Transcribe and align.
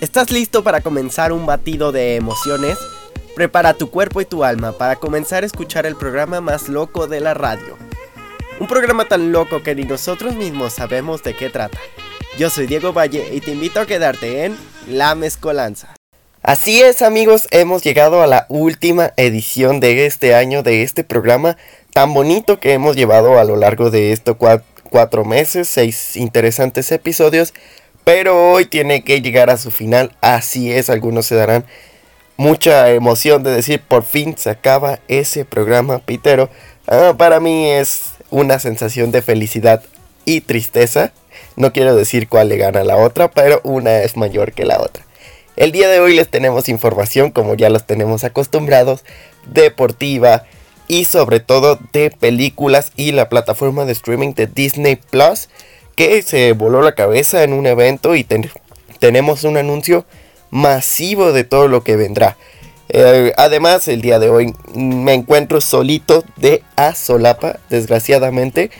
¿Estás 0.00 0.30
listo 0.30 0.62
para 0.62 0.80
comenzar 0.80 1.32
un 1.32 1.44
batido 1.44 1.90
de 1.90 2.14
emociones? 2.14 2.78
Prepara 3.34 3.74
tu 3.74 3.90
cuerpo 3.90 4.20
y 4.20 4.24
tu 4.24 4.44
alma 4.44 4.70
para 4.70 4.94
comenzar 4.94 5.42
a 5.42 5.46
escuchar 5.46 5.86
el 5.86 5.96
programa 5.96 6.40
más 6.40 6.68
loco 6.68 7.08
de 7.08 7.18
la 7.18 7.34
radio. 7.34 7.76
Un 8.60 8.68
programa 8.68 9.08
tan 9.08 9.32
loco 9.32 9.64
que 9.64 9.74
ni 9.74 9.82
nosotros 9.82 10.36
mismos 10.36 10.74
sabemos 10.74 11.24
de 11.24 11.34
qué 11.34 11.50
trata. 11.50 11.78
Yo 12.38 12.48
soy 12.48 12.68
Diego 12.68 12.92
Valle 12.92 13.34
y 13.34 13.40
te 13.40 13.50
invito 13.50 13.80
a 13.80 13.86
quedarte 13.86 14.44
en 14.44 14.56
La 14.86 15.16
Mezcolanza. 15.16 15.96
Así 16.44 16.80
es 16.80 17.02
amigos, 17.02 17.48
hemos 17.50 17.82
llegado 17.82 18.22
a 18.22 18.28
la 18.28 18.46
última 18.48 19.12
edición 19.16 19.80
de 19.80 20.06
este 20.06 20.36
año 20.36 20.62
de 20.62 20.84
este 20.84 21.02
programa 21.02 21.56
tan 21.92 22.14
bonito 22.14 22.60
que 22.60 22.72
hemos 22.72 22.94
llevado 22.94 23.40
a 23.40 23.44
lo 23.44 23.56
largo 23.56 23.90
de 23.90 24.12
estos 24.12 24.36
cuatro 24.90 25.24
meses, 25.24 25.68
seis 25.68 26.16
interesantes 26.16 26.92
episodios, 26.92 27.52
pero 28.04 28.52
hoy 28.52 28.64
tiene 28.64 29.04
que 29.04 29.20
llegar 29.20 29.50
a 29.50 29.56
su 29.56 29.70
final, 29.70 30.16
así 30.20 30.72
es, 30.72 30.90
algunos 30.90 31.26
se 31.26 31.34
darán 31.34 31.64
mucha 32.38 32.90
emoción 32.90 33.42
de 33.42 33.50
decir 33.50 33.82
por 33.82 34.04
fin 34.04 34.36
se 34.38 34.48
acaba 34.48 35.00
ese 35.08 35.44
programa 35.44 35.98
pitero. 35.98 36.48
Ah, 36.86 37.14
para 37.18 37.40
mí 37.40 37.68
es 37.68 38.12
una 38.30 38.58
sensación 38.58 39.10
de 39.10 39.20
felicidad 39.20 39.82
y 40.24 40.40
tristeza. 40.40 41.12
No 41.56 41.72
quiero 41.72 41.94
decir 41.96 42.28
cuál 42.28 42.48
le 42.48 42.56
gana 42.56 42.80
a 42.80 42.84
la 42.84 42.96
otra, 42.96 43.28
pero 43.28 43.60
una 43.64 44.02
es 44.02 44.16
mayor 44.16 44.52
que 44.52 44.64
la 44.64 44.80
otra. 44.80 45.04
El 45.56 45.72
día 45.72 45.88
de 45.88 45.98
hoy 45.98 46.14
les 46.14 46.28
tenemos 46.28 46.68
información, 46.68 47.32
como 47.32 47.54
ya 47.54 47.68
los 47.68 47.84
tenemos 47.84 48.22
acostumbrados, 48.22 49.04
deportiva 49.52 50.44
y 50.86 51.04
sobre 51.04 51.40
todo 51.40 51.80
de 51.92 52.10
películas 52.10 52.92
y 52.94 53.10
la 53.10 53.28
plataforma 53.28 53.84
de 53.84 53.92
streaming 53.92 54.34
de 54.34 54.46
Disney 54.46 54.94
Plus, 54.94 55.48
que 55.98 56.22
se 56.22 56.52
voló 56.52 56.80
la 56.80 56.94
cabeza 56.94 57.42
en 57.42 57.52
un 57.52 57.66
evento 57.66 58.14
y 58.14 58.24
tenemos 59.00 59.42
un 59.42 59.56
anuncio 59.56 60.04
masivo 60.48 61.32
de 61.32 61.42
todo 61.42 61.66
lo 61.66 61.82
que 61.82 61.96
vendrá. 61.96 62.36
Eh, 62.88 63.32
además, 63.36 63.88
el 63.88 64.00
día 64.00 64.20
de 64.20 64.30
hoy 64.30 64.54
me 64.76 65.14
encuentro 65.14 65.60
solito 65.60 66.22
de 66.36 66.62
a 66.76 66.94
solapa, 66.94 67.58
desgraciadamente. 67.68 68.70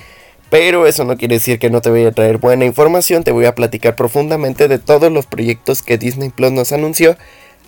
Pero 0.49 0.87
eso 0.87 1.05
no 1.05 1.17
quiere 1.17 1.35
decir 1.35 1.59
que 1.59 1.71
no 1.71 1.81
te 1.81 1.91
voy 1.91 2.05
a 2.05 2.13
traer 2.13 2.39
buena 2.39 2.65
información. 2.65 3.25
Te 3.25 3.33
voy 3.33 3.47
a 3.47 3.55
platicar 3.57 3.97
profundamente 3.97 4.69
de 4.69 4.79
todos 4.79 5.11
los 5.11 5.27
proyectos 5.27 5.83
que 5.83 5.99
Disney 5.99 6.29
Plus 6.29 6.53
nos 6.53 6.71
anunció. 6.71 7.17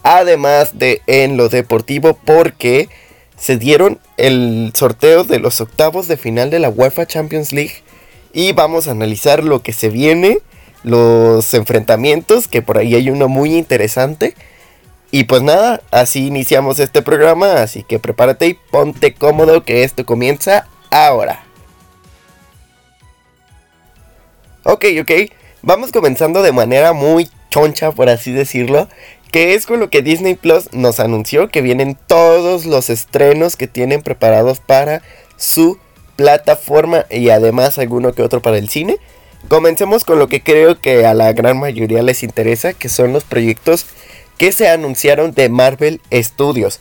Además 0.05 0.79
de 0.79 1.03
en 1.09 1.37
lo 1.37 1.49
deportivo, 1.49 2.17
porque 2.25 2.89
se 3.37 3.57
dieron 3.57 3.99
el 4.17 4.71
sorteo 4.77 5.25
de 5.25 5.41
los 5.41 5.61
octavos 5.61 6.07
de 6.07 6.17
final 6.17 6.51
de 6.51 6.61
la 6.61 6.69
UEFA 6.69 7.05
Champions 7.07 7.53
League. 7.53 7.83
Y 8.33 8.53
vamos 8.53 8.89
a 8.89 8.93
analizar 8.93 9.43
lo 9.43 9.63
que 9.63 9.73
se 9.73 9.89
viene 9.89 10.39
los 10.83 11.53
enfrentamientos, 11.55 12.49
que 12.49 12.63
por 12.63 12.79
ahí 12.79 12.95
hay 12.95 13.11
uno 13.11 13.29
muy 13.29 13.57
interesante. 13.57 14.35
Y 15.11 15.25
pues 15.25 15.43
nada, 15.43 15.83
así 15.91 16.27
iniciamos 16.27 16.79
este 16.79 17.03
programa, 17.03 17.63
así 17.63 17.83
que 17.83 17.99
prepárate 17.99 18.47
y 18.47 18.55
ponte 18.71 19.13
cómodo 19.13 19.65
que 19.65 19.83
esto 19.83 20.07
comienza 20.07 20.69
ahora. 20.91 21.45
Ok, 24.63 24.85
ok, 25.01 25.11
vamos 25.63 25.91
comenzando 25.91 26.43
de 26.43 26.53
manera 26.53 26.93
muy 26.93 27.29
choncha, 27.51 27.91
por 27.91 28.09
así 28.09 28.31
decirlo, 28.31 28.89
que 29.33 29.55
es 29.55 29.67
con 29.67 29.81
lo 29.81 29.91
que 29.91 30.03
Disney 30.03 30.35
Plus 30.35 30.73
nos 30.73 31.01
anunció 31.01 31.49
que 31.49 31.61
vienen 31.63 31.99
todos 32.07 32.67
los 32.67 32.89
estrenos 32.89 33.57
que 33.57 33.67
tienen 33.67 34.03
preparados 34.03 34.61
para 34.61 35.03
su 35.37 35.79
plataforma 36.21 37.07
y 37.09 37.31
además 37.31 37.79
alguno 37.79 38.13
que 38.13 38.21
otro 38.21 38.43
para 38.43 38.59
el 38.59 38.69
cine. 38.69 38.99
Comencemos 39.49 40.05
con 40.05 40.19
lo 40.19 40.29
que 40.29 40.43
creo 40.43 40.79
que 40.79 41.07
a 41.07 41.15
la 41.15 41.33
gran 41.33 41.59
mayoría 41.59 42.03
les 42.03 42.23
interesa, 42.23 42.75
que 42.75 42.91
son 42.91 43.15
los 43.15 43.25
proyectos 43.25 43.87
que 44.37 44.53
se 44.53 44.69
anunciaron 44.69 45.33
de 45.33 45.49
Marvel 45.49 46.03
Studios. 46.13 46.81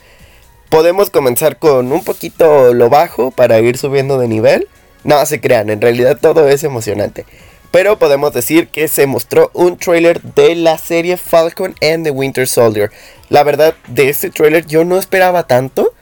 Podemos 0.67 1.09
comenzar 1.09 1.57
con 1.57 1.93
un 1.93 2.03
poquito 2.03 2.73
lo 2.73 2.89
bajo 2.89 3.31
para 3.31 3.61
ir 3.61 3.77
subiendo 3.77 4.19
de 4.19 4.27
nivel. 4.27 4.67
No 5.05 5.25
se 5.25 5.39
crean, 5.39 5.69
en 5.69 5.79
realidad 5.79 6.17
todo 6.21 6.49
es 6.49 6.65
emocionante. 6.65 7.25
Pero 7.71 7.97
podemos 7.97 8.33
decir 8.33 8.67
que 8.67 8.89
se 8.89 9.07
mostró 9.07 9.51
un 9.53 9.77
trailer 9.77 10.21
de 10.21 10.53
la 10.55 10.77
serie 10.77 11.15
Falcon 11.15 11.75
and 11.81 12.03
the 12.03 12.11
Winter 12.11 12.45
Soldier. 12.45 12.91
La 13.29 13.43
verdad, 13.43 13.73
de 13.87 14.09
este 14.09 14.31
trailer 14.31 14.65
yo 14.65 14.83
no 14.83 14.97
esperaba 14.97 15.47
tanto. 15.47 15.93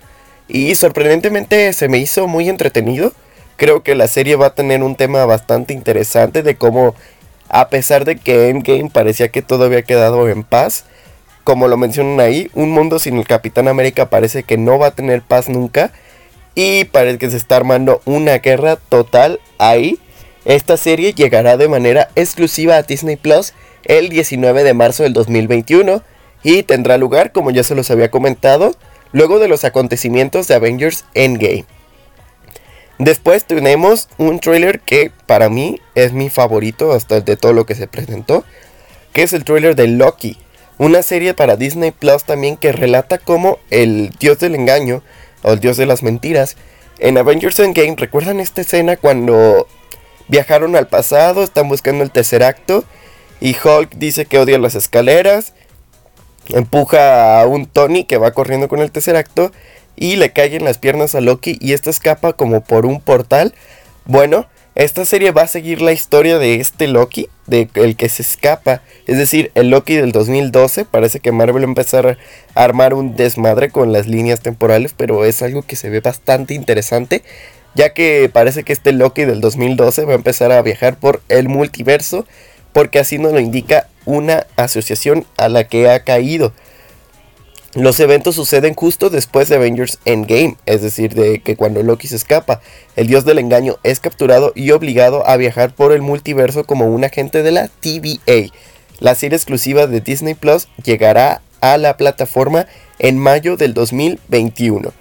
Y 0.47 0.73
sorprendentemente 0.73 1.71
se 1.73 1.87
me 1.87 1.99
hizo 1.99 2.27
muy 2.27 2.49
entretenido 2.49 3.13
creo 3.57 3.83
que 3.83 3.95
la 3.95 4.07
serie 4.07 4.35
va 4.35 4.47
a 4.47 4.55
tener 4.55 4.81
un 4.81 4.95
tema 4.95 5.25
bastante 5.25 5.73
interesante 5.73 6.43
de 6.43 6.55
cómo, 6.55 6.95
a 7.49 7.67
pesar 7.69 8.05
de 8.05 8.15
que 8.15 8.49
Endgame 8.49 8.89
parecía 8.89 9.27
que 9.27 9.41
todo 9.41 9.65
había 9.65 9.81
quedado 9.81 10.29
en 10.29 10.43
paz, 10.43 10.85
como 11.47 11.69
lo 11.69 11.77
mencionan 11.77 12.19
ahí, 12.19 12.51
un 12.55 12.71
mundo 12.71 12.99
sin 12.99 13.17
el 13.17 13.25
Capitán 13.25 13.69
América 13.69 14.09
parece 14.09 14.43
que 14.43 14.57
no 14.57 14.77
va 14.77 14.87
a 14.87 14.91
tener 14.91 15.21
paz 15.21 15.47
nunca. 15.47 15.93
Y 16.55 16.83
parece 16.83 17.19
que 17.19 17.29
se 17.29 17.37
está 17.37 17.55
armando 17.55 18.01
una 18.03 18.39
guerra 18.39 18.75
total 18.75 19.39
ahí. 19.57 19.97
Esta 20.43 20.75
serie 20.75 21.13
llegará 21.13 21.55
de 21.55 21.69
manera 21.69 22.09
exclusiva 22.15 22.75
a 22.75 22.83
Disney 22.83 23.15
Plus 23.15 23.53
el 23.85 24.09
19 24.09 24.65
de 24.65 24.73
marzo 24.73 25.03
del 25.03 25.13
2021 25.13 26.01
y 26.43 26.63
tendrá 26.63 26.97
lugar, 26.97 27.31
como 27.31 27.51
ya 27.51 27.63
se 27.63 27.75
los 27.75 27.91
había 27.91 28.11
comentado, 28.11 28.75
luego 29.13 29.39
de 29.39 29.47
los 29.47 29.63
acontecimientos 29.63 30.49
de 30.49 30.55
Avengers 30.55 31.05
Endgame. 31.13 31.63
Después 32.99 33.45
tenemos 33.45 34.09
un 34.17 34.39
trailer 34.39 34.79
que 34.79 35.11
para 35.27 35.49
mí 35.49 35.81
es 35.93 36.13
mi 36.13 36.29
favorito 36.29 36.93
hasta 36.93 37.21
de 37.21 37.37
todo 37.37 37.53
lo 37.53 37.65
que 37.65 37.75
se 37.75 37.87
presentó, 37.87 38.43
que 39.13 39.23
es 39.23 39.33
el 39.33 39.43
trailer 39.43 39.75
de 39.75 39.87
Loki, 39.87 40.37
una 40.79 41.01
serie 41.03 41.33
para 41.33 41.57
Disney 41.57 41.91
Plus 41.91 42.23
también 42.23 42.57
que 42.57 42.71
relata 42.71 43.17
cómo 43.17 43.59
el 43.69 44.09
dios 44.19 44.39
del 44.39 44.55
engaño 44.55 45.03
o 45.43 45.53
el 45.53 45.59
dios 45.59 45.77
de 45.77 45.85
las 45.85 46.03
mentiras 46.03 46.55
en 46.99 47.17
Avengers 47.17 47.59
Endgame, 47.59 47.95
¿recuerdan 47.95 48.39
esta 48.39 48.61
escena 48.61 48.97
cuando 48.97 49.67
viajaron 50.27 50.75
al 50.75 50.87
pasado, 50.87 51.43
están 51.43 51.69
buscando 51.69 52.03
el 52.03 52.11
tercer 52.11 52.43
acto 52.43 52.83
y 53.39 53.55
Hulk 53.55 53.95
dice 53.95 54.25
que 54.25 54.39
odia 54.39 54.57
las 54.57 54.73
escaleras, 54.73 55.53
empuja 56.49 57.39
a 57.39 57.45
un 57.45 57.67
Tony 57.67 58.03
que 58.05 58.17
va 58.17 58.31
corriendo 58.31 58.67
con 58.67 58.79
el 58.79 58.91
tercer 58.91 59.15
acto 59.15 59.51
y 59.97 60.15
le 60.15 60.31
caen 60.31 60.63
las 60.63 60.77
piernas 60.77 61.15
a 61.15 61.21
Loki 61.21 61.57
y 61.59 61.73
esta 61.73 61.89
escapa 61.89 62.33
como 62.33 62.61
por 62.61 62.85
un 62.85 63.01
portal. 63.01 63.53
Bueno, 64.05 64.47
esta 64.75 65.05
serie 65.05 65.31
va 65.31 65.41
a 65.41 65.47
seguir 65.47 65.81
la 65.81 65.91
historia 65.91 66.37
de 66.37 66.57
este 66.57 66.87
Loki, 66.87 67.29
de 67.47 67.67
el 67.73 67.95
que 67.95 68.09
se 68.09 68.21
escapa, 68.21 68.83
es 69.07 69.17
decir, 69.17 69.51
el 69.55 69.71
Loki 69.71 69.95
del 69.95 70.11
2012. 70.11 70.85
Parece 70.85 71.19
que 71.19 71.31
Marvel 71.31 71.63
empezar 71.63 72.19
a 72.53 72.63
armar 72.63 72.93
un 72.93 73.15
desmadre 73.15 73.71
con 73.71 73.91
las 73.91 74.05
líneas 74.05 74.41
temporales, 74.41 74.93
pero 74.95 75.25
es 75.25 75.41
algo 75.41 75.63
que 75.63 75.75
se 75.75 75.89
ve 75.89 75.99
bastante 75.99 76.53
interesante, 76.53 77.23
ya 77.73 77.93
que 77.93 78.29
parece 78.31 78.63
que 78.63 78.71
este 78.71 78.93
Loki 78.93 79.25
del 79.25 79.41
2012 79.41 80.05
va 80.05 80.11
a 80.11 80.15
empezar 80.15 80.51
a 80.51 80.61
viajar 80.61 80.97
por 80.99 81.23
el 81.27 81.49
multiverso, 81.49 82.27
porque 82.71 82.99
así 82.99 83.17
nos 83.17 83.33
lo 83.33 83.39
indica 83.39 83.87
una 84.05 84.45
asociación 84.57 85.25
a 85.37 85.49
la 85.49 85.63
que 85.63 85.89
ha 85.89 86.03
caído. 86.03 86.53
Los 87.77 87.99
eventos 87.99 88.33
suceden 88.33 88.73
justo 88.73 89.11
después 89.11 89.49
de 89.49 89.55
Avengers 89.55 89.99
Endgame, 90.03 90.55
es 90.65 90.81
decir, 90.81 91.13
de 91.13 91.41
que 91.41 91.55
cuando 91.55 91.83
Loki 91.83 92.07
se 92.07 92.15
escapa, 92.15 92.59
el 92.95 93.05
dios 93.05 93.23
del 93.23 93.37
engaño 93.37 93.75
es 93.83 93.99
capturado 93.99 94.51
y 94.55 94.71
obligado 94.71 95.29
a 95.29 95.37
viajar 95.37 95.75
por 95.75 95.91
el 95.91 96.01
multiverso 96.01 96.63
como 96.63 96.87
un 96.87 97.03
agente 97.03 97.43
de 97.43 97.51
la 97.51 97.67
TVA. 97.67 98.51
La 98.99 99.13
serie 99.13 99.35
exclusiva 99.35 99.85
de 99.85 100.01
Disney 100.01 100.33
Plus 100.33 100.67
llegará 100.83 101.43
a 101.61 101.77
la 101.77 101.97
plataforma 101.97 102.65
en 102.97 103.19
mayo 103.19 103.57
del 103.57 103.75
2021. 103.75 104.91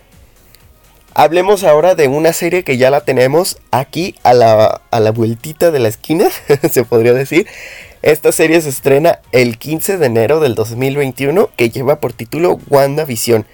Hablemos 1.14 1.64
ahora 1.64 1.94
de 1.94 2.08
una 2.08 2.34
serie 2.34 2.62
que 2.62 2.76
ya 2.76 2.90
la 2.90 3.00
tenemos 3.00 3.56
aquí 3.70 4.16
a 4.22 4.34
la, 4.34 4.82
a 4.90 5.00
la 5.00 5.12
vueltita 5.12 5.70
de 5.70 5.78
la 5.78 5.88
esquina, 5.88 6.28
se 6.70 6.84
podría 6.84 7.14
decir. 7.14 7.46
Esta 8.06 8.30
serie 8.30 8.60
se 8.60 8.68
estrena 8.68 9.18
el 9.32 9.58
15 9.58 9.98
de 9.98 10.06
enero 10.06 10.38
del 10.38 10.54
2021 10.54 11.50
que 11.56 11.70
lleva 11.70 11.98
por 11.98 12.12
título 12.12 12.60
WandaVision. 12.68 13.44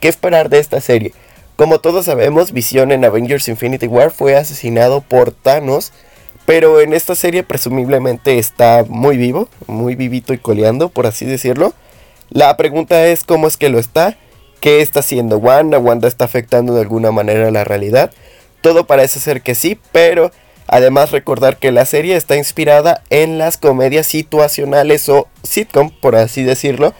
¿Qué 0.00 0.08
esperar 0.08 0.48
de 0.48 0.58
esta 0.58 0.80
serie? 0.80 1.12
Como 1.54 1.78
todos 1.78 2.06
sabemos, 2.06 2.50
Vision 2.50 2.90
en 2.90 3.04
Avengers 3.04 3.46
Infinity 3.46 3.86
War 3.86 4.10
fue 4.10 4.34
asesinado 4.34 5.00
por 5.00 5.30
Thanos, 5.30 5.92
pero 6.44 6.80
en 6.80 6.92
esta 6.92 7.14
serie 7.14 7.44
presumiblemente 7.44 8.40
está 8.40 8.84
muy 8.88 9.16
vivo, 9.16 9.48
muy 9.68 9.94
vivito 9.94 10.34
y 10.34 10.38
coleando, 10.38 10.88
por 10.88 11.06
así 11.06 11.24
decirlo. 11.24 11.72
La 12.30 12.56
pregunta 12.56 13.06
es 13.06 13.22
cómo 13.22 13.46
es 13.46 13.56
que 13.56 13.68
lo 13.68 13.78
está, 13.78 14.18
qué 14.58 14.80
está 14.80 14.98
haciendo 14.98 15.38
Wanda, 15.38 15.78
Wanda 15.78 16.08
está 16.08 16.24
afectando 16.24 16.74
de 16.74 16.80
alguna 16.80 17.12
manera 17.12 17.48
la 17.52 17.62
realidad. 17.62 18.10
Todo 18.60 18.88
parece 18.88 19.20
ser 19.20 19.40
que 19.40 19.54
sí, 19.54 19.78
pero 19.92 20.32
Además 20.66 21.10
recordar 21.10 21.58
que 21.58 21.72
la 21.72 21.84
serie 21.84 22.16
está 22.16 22.36
inspirada 22.36 23.02
en 23.10 23.38
las 23.38 23.58
comedias 23.58 24.06
situacionales 24.06 25.08
o 25.08 25.28
sitcom, 25.42 25.90
por 25.90 26.16
así 26.16 26.42
decirlo. 26.42 26.94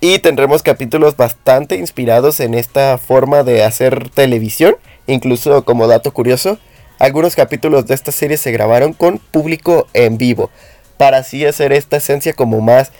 Y 0.00 0.18
tendremos 0.18 0.62
capítulos 0.62 1.16
bastante 1.16 1.76
inspirados 1.76 2.40
en 2.40 2.54
esta 2.54 2.98
forma 2.98 3.44
de 3.44 3.64
hacer 3.64 4.10
televisión. 4.10 4.76
Incluso 5.06 5.64
como 5.64 5.86
dato 5.86 6.12
curioso, 6.12 6.58
algunos 6.98 7.34
capítulos 7.36 7.86
de 7.86 7.94
esta 7.94 8.12
serie 8.12 8.36
se 8.36 8.52
grabaron 8.52 8.92
con 8.92 9.18
público 9.18 9.86
en 9.94 10.18
vivo. 10.18 10.50
Para 10.96 11.18
así 11.18 11.46
hacer 11.46 11.72
esta 11.72 11.96
esencia 11.96 12.32
como 12.32 12.60
más 12.60 12.92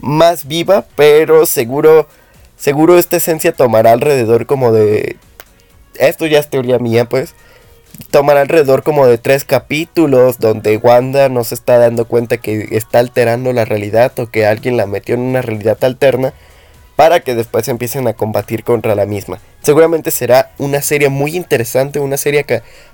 más 0.00 0.46
viva, 0.46 0.84
pero 0.96 1.46
seguro, 1.46 2.08
seguro 2.56 2.98
esta 2.98 3.16
esencia 3.16 3.52
tomará 3.52 3.92
alrededor 3.92 4.46
como 4.46 4.72
de... 4.72 5.16
Esto 5.98 6.26
ya 6.26 6.38
es 6.38 6.48
teoría 6.48 6.78
mía, 6.78 7.06
pues. 7.06 7.34
Tomará 8.10 8.42
alrededor 8.42 8.82
como 8.84 9.06
de 9.06 9.18
tres 9.18 9.44
capítulos 9.44 10.38
donde 10.38 10.76
Wanda 10.76 11.28
no 11.28 11.44
se 11.44 11.54
está 11.54 11.78
dando 11.78 12.06
cuenta 12.06 12.38
que 12.38 12.68
está 12.70 13.00
alterando 13.00 13.52
la 13.52 13.64
realidad 13.64 14.18
o 14.18 14.30
que 14.30 14.46
alguien 14.46 14.76
la 14.76 14.86
metió 14.86 15.14
en 15.14 15.20
una 15.20 15.42
realidad 15.42 15.82
alterna 15.82 16.32
para 16.96 17.20
que 17.20 17.34
después 17.34 17.68
empiecen 17.68 18.08
a 18.08 18.14
combatir 18.14 18.64
contra 18.64 18.94
la 18.94 19.06
misma. 19.06 19.38
Seguramente 19.62 20.10
será 20.10 20.52
una 20.58 20.80
serie 20.80 21.08
muy 21.08 21.36
interesante, 21.36 22.00
una 22.00 22.16
serie 22.16 22.44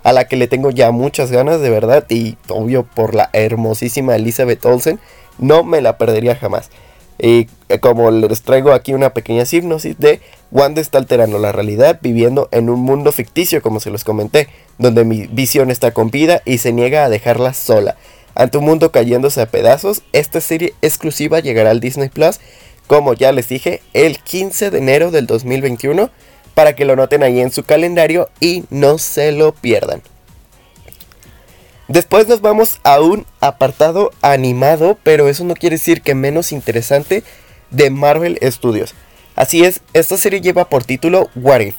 a 0.02 0.12
la 0.12 0.26
que 0.26 0.36
le 0.36 0.48
tengo 0.48 0.70
ya 0.70 0.90
muchas 0.90 1.30
ganas 1.30 1.60
de 1.60 1.70
verdad 1.70 2.04
y 2.08 2.36
obvio 2.48 2.82
por 2.82 3.14
la 3.14 3.30
hermosísima 3.32 4.16
Elizabeth 4.16 4.64
Olsen, 4.66 5.00
no 5.38 5.64
me 5.64 5.80
la 5.80 5.96
perdería 5.96 6.34
jamás. 6.34 6.70
Y 7.18 7.48
eh, 7.68 7.78
como 7.80 8.10
les 8.10 8.42
traigo 8.42 8.72
aquí 8.72 8.92
una 8.92 9.14
pequeña 9.14 9.44
hipnosis 9.50 9.98
de 9.98 10.20
Wanda 10.50 10.80
está 10.80 10.98
alterando 10.98 11.38
la 11.38 11.52
realidad 11.52 11.98
viviendo 12.02 12.48
en 12.50 12.70
un 12.70 12.80
mundo 12.80 13.12
ficticio, 13.12 13.62
como 13.62 13.80
se 13.80 13.90
los 13.90 14.04
comenté, 14.04 14.48
donde 14.78 15.04
mi 15.04 15.26
visión 15.26 15.70
está 15.70 15.92
con 15.92 16.10
vida 16.10 16.42
y 16.44 16.58
se 16.58 16.72
niega 16.72 17.04
a 17.04 17.08
dejarla 17.08 17.54
sola. 17.54 17.96
Ante 18.34 18.58
un 18.58 18.64
mundo 18.64 18.90
cayéndose 18.90 19.40
a 19.40 19.46
pedazos, 19.46 20.02
esta 20.12 20.40
serie 20.40 20.74
exclusiva 20.82 21.38
llegará 21.38 21.70
al 21.70 21.80
Disney 21.80 22.08
Plus, 22.08 22.40
como 22.86 23.14
ya 23.14 23.32
les 23.32 23.48
dije, 23.48 23.80
el 23.92 24.18
15 24.18 24.70
de 24.70 24.78
enero 24.78 25.10
del 25.10 25.26
2021, 25.26 26.10
para 26.54 26.74
que 26.74 26.84
lo 26.84 26.96
noten 26.96 27.22
ahí 27.22 27.40
en 27.40 27.52
su 27.52 27.62
calendario 27.64 28.28
y 28.40 28.64
no 28.70 28.98
se 28.98 29.32
lo 29.32 29.52
pierdan. 29.52 30.02
Después 31.88 32.28
nos 32.28 32.40
vamos 32.40 32.80
a 32.82 33.00
un 33.00 33.26
apartado 33.40 34.10
animado, 34.22 34.98
pero 35.02 35.28
eso 35.28 35.44
no 35.44 35.54
quiere 35.54 35.76
decir 35.76 36.00
que 36.00 36.14
menos 36.14 36.50
interesante, 36.50 37.22
de 37.70 37.90
Marvel 37.90 38.38
Studios. 38.42 38.94
Así 39.36 39.64
es, 39.64 39.80
esta 39.92 40.16
serie 40.16 40.40
lleva 40.40 40.68
por 40.68 40.84
título 40.84 41.28
What 41.34 41.60
If. 41.60 41.74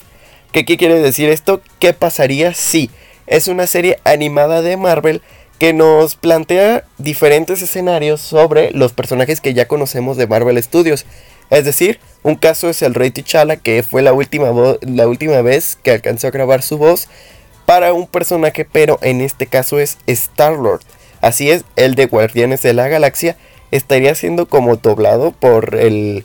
¿Qué, 0.52 0.64
quiere 0.64 1.02
decir 1.02 1.30
esto? 1.30 1.62
¿Qué 1.80 1.94
pasaría 1.94 2.54
si? 2.54 2.90
Es 3.28 3.48
una 3.48 3.66
serie 3.66 4.00
animada 4.04 4.62
de 4.62 4.78
Marvel 4.78 5.22
que 5.58 5.74
nos 5.74 6.16
plantea 6.16 6.84
diferentes 6.98 7.62
escenarios 7.62 8.22
sobre 8.22 8.72
los 8.72 8.94
personajes 8.94 9.42
que 9.42 9.54
ya 9.54 9.68
conocemos 9.68 10.18
de 10.18 10.28
Marvel 10.28 10.62
Studios. 10.62 11.06
Es 11.50 11.66
decir, 11.66 12.00
un 12.24 12.36
caso 12.36 12.70
es 12.70 12.82
el 12.82 12.94
Rey 12.94 13.12
T'Challa, 13.12 13.58
que 13.58 13.84
fue 13.84 14.02
la 14.02 14.14
última, 14.14 14.52
la 14.82 15.08
última 15.08 15.42
vez 15.42 15.78
que 15.82 15.92
alcanzó 15.92 16.28
a 16.28 16.32
grabar 16.32 16.62
su 16.62 16.78
voz 16.78 17.08
para 17.66 17.94
un 17.94 18.08
personaje, 18.08 18.66
pero 18.66 19.00
en 19.02 19.22
este 19.22 19.48
caso 19.48 19.80
es 19.80 19.98
Star-Lord. 20.08 20.82
Así 21.22 21.50
es, 21.50 21.64
el 21.76 21.96
de 21.96 22.06
Guardianes 22.06 22.62
de 22.62 22.74
la 22.74 22.88
Galaxia 22.88 23.38
estaría 23.72 24.14
siendo 24.16 24.48
como 24.48 24.76
doblado 24.76 25.32
por 25.32 25.76
el 25.76 26.24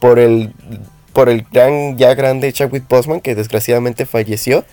por 0.00 0.18
el 0.18 0.52
por 1.12 1.28
el 1.28 1.44
gran 1.52 1.98
ya 1.98 2.14
grande 2.14 2.52
Chadwick 2.52 2.88
Boseman 2.88 3.20
que 3.20 3.34
desgraciadamente 3.34 4.06
falleció 4.06 4.64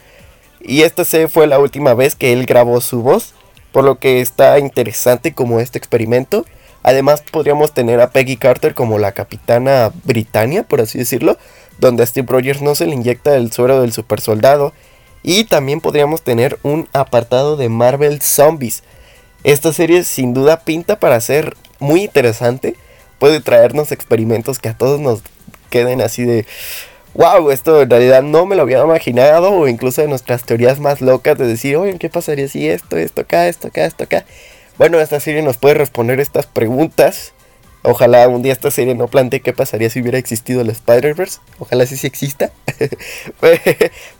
y 0.68 0.82
esta 0.82 1.06
se 1.06 1.28
fue 1.28 1.46
la 1.46 1.60
última 1.60 1.94
vez 1.94 2.16
que 2.16 2.34
él 2.34 2.46
grabó 2.46 2.82
su 2.82 3.04
voz, 3.04 3.34
por 3.72 3.84
lo 3.84 4.00
que 4.00 4.20
está 4.22 4.58
interesante 4.58 5.34
como 5.34 5.60
este 5.60 5.78
experimento. 5.78 6.46
Además 6.82 7.24
podríamos 7.32 7.74
tener 7.74 8.02
a 8.02 8.10
Peggy 8.10 8.38
Carter 8.38 8.74
como 8.74 8.98
la 8.98 9.12
capitana 9.12 9.92
Britannia, 10.04 10.64
por 10.64 10.82
así 10.82 10.98
decirlo, 10.98 11.38
donde 11.78 12.04
a 12.04 12.06
Steve 12.06 12.28
Rogers 12.30 12.62
no 12.62 12.74
se 12.74 12.88
le 12.88 12.96
inyecta 12.96 13.36
el 13.36 13.52
suero 13.52 13.82
del 13.82 13.94
super 13.94 14.22
soldado 14.22 14.74
y 15.28 15.46
también 15.46 15.82
podríamos 15.82 16.22
tener 16.22 16.60
un 16.62 16.88
apartado 16.94 17.58
de 17.58 17.68
Marvel 17.68 18.22
Zombies. 18.22 18.84
Esta 19.44 19.74
serie 19.74 20.04
sin 20.04 20.36
duda 20.36 20.60
pinta 20.60 21.00
para 21.00 21.20
ser 21.20 21.58
muy 21.80 22.04
interesante. 22.04 22.76
Puede 23.18 23.40
traernos 23.40 23.92
experimentos 23.92 24.60
que 24.60 24.70
a 24.70 24.78
todos 24.78 25.00
nos 25.00 25.24
queden 25.72 26.02
así 26.02 26.26
de... 26.26 26.46
Wow, 27.16 27.50
esto 27.50 27.82
en 27.82 27.90
realidad 27.90 28.22
no 28.22 28.46
me 28.46 28.56
lo 28.56 28.62
había 28.62 28.84
imaginado. 28.84 29.52
O 29.52 29.68
incluso 29.68 30.04
de 30.04 30.08
nuestras 30.08 30.44
teorías 30.44 30.80
más 30.80 31.02
locas 31.02 31.40
de 31.40 31.48
decir, 31.48 31.76
oye, 31.78 31.98
¿qué 31.98 32.08
pasaría 32.08 32.48
si 32.48 32.70
esto, 32.70 32.96
esto 32.96 33.22
acá, 33.22 33.48
esto 33.48 33.70
acá, 33.70 33.86
esto 33.86 34.04
acá? 34.04 34.26
Bueno, 34.78 35.00
esta 35.00 35.20
serie 35.20 35.42
nos 35.42 35.58
puede 35.58 35.74
responder 35.74 36.20
estas 36.20 36.46
preguntas 36.46 37.34
Ojalá 37.86 38.28
un 38.28 38.42
día 38.42 38.54
esta 38.54 38.72
serie 38.72 38.96
no 38.96 39.08
plantee 39.08 39.42
qué 39.42 39.54
pasaría 39.54 39.90
si 39.90 40.02
hubiera 40.02 40.18
existido 40.18 40.62
el 40.62 40.70
Spider-Verse. 40.70 41.40
Ojalá 41.60 41.86
sí 41.86 41.98
sí 41.98 42.08
exista. 42.08 42.52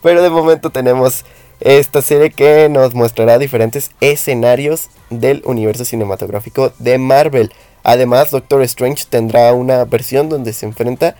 Pero 0.02 0.22
de 0.22 0.30
momento 0.30 0.70
tenemos 0.70 1.24
esta 1.60 2.02
serie 2.02 2.30
que 2.30 2.68
nos 2.68 2.94
mostrará 2.94 3.38
diferentes 3.38 3.90
escenarios 4.00 4.88
del 5.10 5.42
universo 5.44 5.84
cinematográfico 5.84 6.72
de 6.78 6.98
Marvel. 6.98 7.52
Además, 7.82 8.30
Doctor 8.30 8.62
Strange 8.62 9.04
tendrá 9.08 9.52
una 9.52 9.84
versión 9.84 10.28
donde 10.28 10.52
se 10.52 10.66
enfrenta 10.66 11.16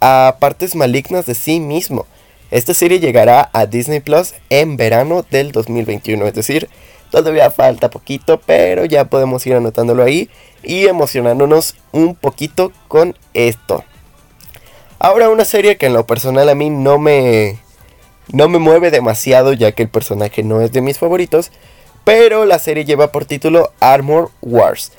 a 0.00 0.36
partes 0.38 0.74
malignas 0.74 1.26
de 1.26 1.34
sí 1.34 1.60
mismo. 1.60 2.06
Esta 2.50 2.74
serie 2.74 2.98
llegará 2.98 3.48
a 3.52 3.66
Disney 3.66 4.00
Plus 4.00 4.34
en 4.48 4.76
verano 4.76 5.24
del 5.30 5.52
2021, 5.52 6.26
es 6.26 6.34
decir, 6.34 6.68
Todavía 7.10 7.50
falta 7.50 7.90
poquito, 7.90 8.40
pero 8.40 8.84
ya 8.84 9.06
podemos 9.06 9.46
ir 9.46 9.54
anotándolo 9.54 10.02
ahí 10.02 10.30
y 10.62 10.86
emocionándonos 10.86 11.74
un 11.92 12.14
poquito 12.14 12.72
con 12.88 13.16
esto. 13.34 13.84
Ahora 14.98 15.30
una 15.30 15.44
serie 15.44 15.76
que 15.76 15.86
en 15.86 15.94
lo 15.94 16.06
personal 16.06 16.48
a 16.48 16.54
mí 16.54 16.70
no 16.70 16.98
me 16.98 17.58
no 18.32 18.48
me 18.48 18.58
mueve 18.58 18.90
demasiado 18.90 19.52
ya 19.52 19.72
que 19.72 19.82
el 19.82 19.88
personaje 19.88 20.42
no 20.42 20.60
es 20.60 20.72
de 20.72 20.82
mis 20.82 20.98
favoritos, 20.98 21.50
pero 22.04 22.44
la 22.44 22.58
serie 22.58 22.84
lleva 22.84 23.10
por 23.10 23.24
título 23.24 23.72
Armor 23.80 24.30
Wars. 24.40 24.92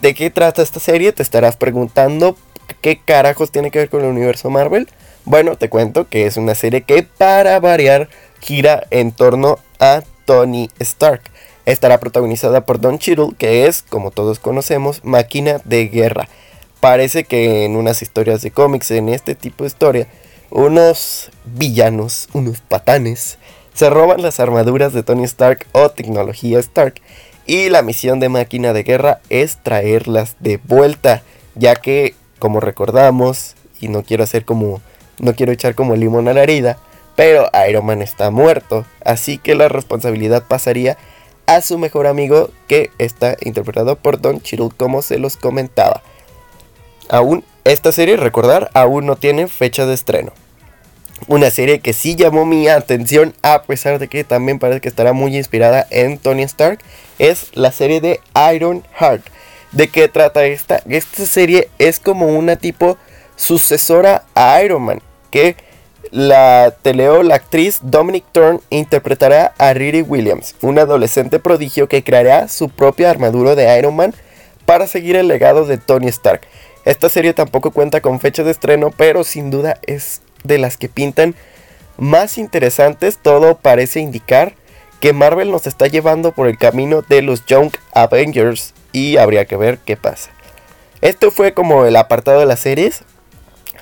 ¿De 0.00 0.14
qué 0.14 0.30
trata 0.30 0.62
esta 0.62 0.80
serie? 0.80 1.12
Te 1.12 1.22
estarás 1.22 1.56
preguntando 1.56 2.36
qué 2.80 3.00
carajos 3.04 3.50
tiene 3.50 3.70
que 3.70 3.80
ver 3.80 3.90
con 3.90 4.02
el 4.02 4.10
universo 4.10 4.48
Marvel. 4.48 4.88
Bueno, 5.24 5.56
te 5.56 5.68
cuento 5.68 6.08
que 6.08 6.26
es 6.26 6.36
una 6.36 6.54
serie 6.54 6.82
que 6.82 7.02
para 7.02 7.58
variar 7.60 8.08
gira 8.40 8.86
en 8.90 9.12
torno 9.12 9.58
a 9.80 10.02
Tony 10.26 10.68
Stark. 10.78 11.22
Estará 11.64 11.98
protagonizada 11.98 12.66
por 12.66 12.78
Don 12.78 12.98
Cheadle, 12.98 13.34
que 13.38 13.66
es, 13.66 13.82
como 13.82 14.10
todos 14.10 14.38
conocemos, 14.38 15.02
máquina 15.02 15.62
de 15.64 15.88
guerra. 15.88 16.28
Parece 16.80 17.24
que 17.24 17.64
en 17.64 17.76
unas 17.76 18.02
historias 18.02 18.42
de 18.42 18.50
cómics, 18.50 18.90
en 18.90 19.08
este 19.08 19.34
tipo 19.34 19.64
de 19.64 19.68
historia, 19.68 20.06
unos 20.50 21.30
villanos, 21.44 22.28
unos 22.34 22.60
patanes, 22.60 23.38
se 23.74 23.90
roban 23.90 24.22
las 24.22 24.38
armaduras 24.40 24.92
de 24.92 25.02
Tony 25.02 25.24
Stark 25.24 25.66
o 25.72 25.90
tecnología 25.90 26.58
Stark. 26.60 27.00
Y 27.46 27.68
la 27.68 27.82
misión 27.82 28.20
de 28.20 28.28
máquina 28.28 28.72
de 28.72 28.82
guerra 28.82 29.20
es 29.28 29.62
traerlas 29.62 30.36
de 30.40 30.58
vuelta, 30.58 31.22
ya 31.54 31.76
que, 31.76 32.14
como 32.38 32.60
recordamos, 32.60 33.54
y 33.80 33.88
no 33.88 34.02
quiero 34.02 34.24
hacer 34.24 34.44
como, 34.44 34.80
no 35.18 35.34
quiero 35.34 35.52
echar 35.52 35.74
como 35.74 35.96
limón 35.96 36.28
a 36.28 36.32
la 36.32 36.42
herida, 36.42 36.78
pero 37.16 37.50
Iron 37.68 37.86
Man 37.86 38.02
está 38.02 38.30
muerto, 38.30 38.84
así 39.04 39.38
que 39.38 39.54
la 39.54 39.68
responsabilidad 39.68 40.44
pasaría 40.46 40.96
a 41.46 41.60
su 41.60 41.78
mejor 41.78 42.06
amigo 42.06 42.50
que 42.68 42.90
está 42.98 43.36
interpretado 43.40 43.96
por 43.96 44.20
Don 44.20 44.40
Cheadle 44.40 44.70
como 44.76 45.02
se 45.02 45.18
los 45.18 45.36
comentaba. 45.36 46.02
Aún 47.08 47.44
esta 47.64 47.90
serie, 47.90 48.16
recordar, 48.16 48.70
aún 48.74 49.06
no 49.06 49.16
tiene 49.16 49.48
fecha 49.48 49.86
de 49.86 49.94
estreno. 49.94 50.32
Una 51.28 51.50
serie 51.50 51.80
que 51.80 51.94
sí 51.94 52.14
llamó 52.14 52.44
mi 52.44 52.68
atención, 52.68 53.34
a 53.42 53.62
pesar 53.62 53.98
de 53.98 54.08
que 54.08 54.22
también 54.22 54.58
parece 54.58 54.80
que 54.80 54.88
estará 54.88 55.12
muy 55.12 55.36
inspirada 55.36 55.86
en 55.90 56.18
Tony 56.18 56.42
Stark, 56.42 56.78
es 57.18 57.48
la 57.54 57.72
serie 57.72 58.00
de 58.00 58.20
Iron 58.54 58.84
Heart. 59.00 59.24
¿De 59.72 59.88
qué 59.88 60.08
trata 60.08 60.44
esta? 60.44 60.82
Esta 60.88 61.26
serie 61.26 61.68
es 61.78 61.98
como 61.98 62.26
una 62.26 62.56
tipo 62.56 62.98
sucesora 63.34 64.24
a 64.34 64.62
Iron 64.62 64.82
Man, 64.82 65.02
que 65.30 65.56
la 66.10 66.74
teleo, 66.82 67.22
la 67.22 67.36
actriz 67.36 67.80
Dominic 67.82 68.24
Thorne 68.32 68.60
interpretará 68.70 69.54
a 69.58 69.72
Riri 69.72 70.02
Williams, 70.02 70.54
un 70.60 70.78
adolescente 70.78 71.38
prodigio 71.38 71.88
que 71.88 72.04
creará 72.04 72.48
su 72.48 72.68
propia 72.68 73.10
armadura 73.10 73.54
de 73.54 73.78
Iron 73.78 73.96
Man 73.96 74.14
para 74.64 74.86
seguir 74.86 75.16
el 75.16 75.28
legado 75.28 75.64
de 75.64 75.78
Tony 75.78 76.08
Stark. 76.08 76.42
Esta 76.84 77.08
serie 77.08 77.34
tampoco 77.34 77.70
cuenta 77.70 78.00
con 78.00 78.20
fecha 78.20 78.44
de 78.44 78.50
estreno, 78.50 78.90
pero 78.96 79.24
sin 79.24 79.50
duda 79.50 79.78
es 79.86 80.20
de 80.44 80.58
las 80.58 80.76
que 80.76 80.88
pintan 80.88 81.34
más 81.96 82.38
interesantes. 82.38 83.18
Todo 83.20 83.56
parece 83.56 84.00
indicar 84.00 84.54
que 85.00 85.12
Marvel 85.12 85.50
nos 85.50 85.66
está 85.66 85.88
llevando 85.88 86.32
por 86.32 86.46
el 86.46 86.58
camino 86.58 87.02
de 87.02 87.22
los 87.22 87.44
Young 87.46 87.72
Avengers 87.92 88.74
y 88.92 89.16
habría 89.16 89.46
que 89.46 89.56
ver 89.56 89.78
qué 89.78 89.96
pasa. 89.96 90.30
Esto 91.00 91.30
fue 91.30 91.54
como 91.54 91.84
el 91.84 91.96
apartado 91.96 92.40
de 92.40 92.46
las 92.46 92.60
series. 92.60 93.02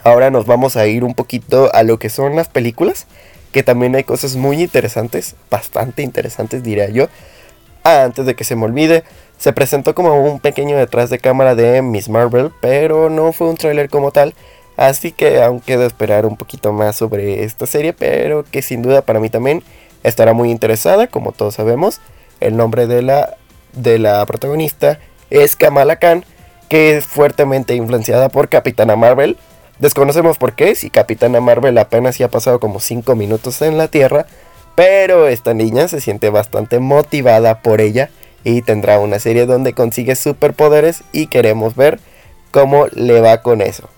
Ahora 0.04 0.30
nos 0.30 0.46
vamos 0.46 0.76
a 0.76 0.86
ir 0.86 1.02
un 1.02 1.14
poquito 1.14 1.74
a 1.74 1.82
lo 1.82 1.98
que 1.98 2.10
son 2.10 2.36
las 2.36 2.48
películas, 2.48 3.06
que 3.52 3.62
también 3.62 3.96
hay 3.96 4.04
cosas 4.04 4.36
muy 4.36 4.62
interesantes, 4.62 5.34
bastante 5.50 6.02
interesantes 6.02 6.62
diría 6.62 6.88
yo. 6.90 7.08
antes 7.82 8.24
de 8.26 8.34
que 8.34 8.44
se 8.44 8.54
me 8.54 8.64
olvide, 8.64 9.04
se 9.38 9.52
presentó 9.52 9.94
como 9.94 10.14
un 10.22 10.40
pequeño 10.40 10.76
detrás 10.76 11.10
de 11.10 11.18
cámara 11.18 11.54
de 11.54 11.82
Miss 11.82 12.08
Marvel, 12.08 12.52
pero 12.60 13.10
no 13.10 13.32
fue 13.32 13.48
un 13.48 13.56
tráiler 13.56 13.90
como 13.90 14.10
tal, 14.10 14.34
así 14.76 15.10
que 15.10 15.42
aún 15.42 15.60
queda 15.60 15.86
esperar 15.86 16.26
un 16.26 16.36
poquito 16.36 16.72
más 16.72 16.96
sobre 16.96 17.44
esta 17.44 17.66
serie, 17.66 17.92
pero 17.92 18.44
que 18.44 18.62
sin 18.62 18.82
duda 18.82 19.02
para 19.02 19.20
mí 19.20 19.30
también 19.30 19.62
estará 20.02 20.34
muy 20.34 20.50
interesada, 20.50 21.06
como 21.06 21.32
todos 21.32 21.54
sabemos. 21.54 22.00
El 22.40 22.56
nombre 22.56 22.86
de 22.86 23.02
la, 23.02 23.36
de 23.72 23.98
la 23.98 24.24
protagonista 24.26 24.98
es 25.30 25.56
Kamala 25.56 25.96
Khan 25.96 26.24
que 26.68 26.96
es 26.96 27.06
fuertemente 27.06 27.74
influenciada 27.74 28.28
por 28.28 28.48
Capitana 28.48 28.96
Marvel. 28.96 29.36
Desconocemos 29.78 30.38
por 30.38 30.54
qué, 30.54 30.74
si 30.74 30.90
Capitana 30.90 31.40
Marvel 31.40 31.76
apenas 31.78 32.18
ya 32.18 32.26
ha 32.26 32.30
pasado 32.30 32.60
como 32.60 32.80
5 32.80 33.16
minutos 33.16 33.60
en 33.62 33.76
la 33.76 33.88
Tierra, 33.88 34.26
pero 34.74 35.28
esta 35.28 35.54
niña 35.54 35.88
se 35.88 36.00
siente 36.00 36.30
bastante 36.30 36.78
motivada 36.78 37.60
por 37.60 37.80
ella 37.80 38.10
y 38.44 38.62
tendrá 38.62 38.98
una 38.98 39.18
serie 39.18 39.46
donde 39.46 39.72
consigue 39.72 40.14
superpoderes 40.16 41.02
y 41.12 41.26
queremos 41.26 41.74
ver 41.74 41.98
cómo 42.50 42.86
le 42.92 43.20
va 43.20 43.42
con 43.42 43.60
eso. 43.60 43.88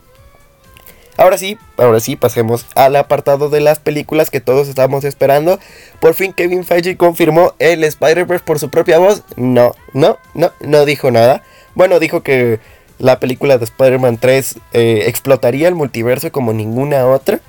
Ahora 1.19 1.39
sí, 1.39 1.57
ahora 1.79 1.99
sí, 2.01 2.15
pasemos 2.17 2.67
al 2.75 2.95
apartado 2.95 3.49
de 3.49 3.61
las 3.61 3.79
películas 3.79 4.31
que 4.31 4.43
todos 4.43 4.69
estamos 4.69 5.05
esperando. 5.05 5.59
Por 5.99 6.15
fin 6.15 6.35
Kevin 6.35 6.65
Feige 6.65 6.99
confirmó 6.99 7.55
el 7.59 7.85
Spider-Verse 7.85 8.45
por 8.45 8.59
su 8.59 8.69
propia 8.69 8.99
voz. 8.99 9.23
No, 9.37 9.75
no, 9.95 10.19
no, 10.35 10.53
no 10.61 10.85
dijo 10.85 11.11
nada. 11.11 11.43
Bueno, 11.75 11.99
dijo 11.99 12.23
que 12.23 12.61
la 12.99 13.21
película 13.21 13.59
de 13.59 13.65
Spider-Man 13.65 14.19
3 14.19 14.57
eh, 14.73 15.05
explotaría 15.07 15.69
el 15.69 15.75
multiverso 15.75 16.33
como 16.33 16.53
ninguna 16.53 17.07
otra. 17.07 17.41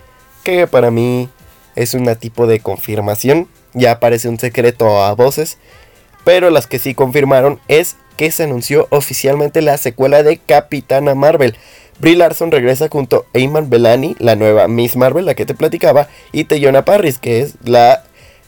Que 0.43 0.67
para 0.67 0.91
mí 0.91 1.29
es 1.75 1.93
un 1.93 2.13
tipo 2.15 2.47
de 2.47 2.59
confirmación. 2.59 3.47
Ya 3.73 3.99
parece 3.99 4.29
un 4.29 4.39
secreto 4.39 5.03
a 5.03 5.13
voces. 5.13 5.57
Pero 6.23 6.49
las 6.49 6.67
que 6.67 6.79
sí 6.79 6.93
confirmaron 6.93 7.59
es 7.67 7.95
que 8.17 8.31
se 8.31 8.43
anunció 8.43 8.87
oficialmente 8.89 9.61
la 9.61 9.77
secuela 9.77 10.23
de 10.23 10.37
Capitana 10.37 11.15
Marvel. 11.15 11.55
Brie 11.99 12.15
Larson 12.15 12.51
regresa 12.51 12.89
junto 12.89 13.25
a 13.33 13.37
Eamon 13.37 13.69
Belani, 13.69 14.15
la 14.19 14.35
nueva 14.35 14.67
Miss 14.67 14.95
Marvel, 14.95 15.25
la 15.25 15.35
que 15.35 15.45
te 15.45 15.55
platicaba, 15.55 16.09
y 16.31 16.43
Teyona 16.43 16.85
Parris, 16.85 17.17
que 17.17 17.41
es 17.41 17.55
la 17.63 18.03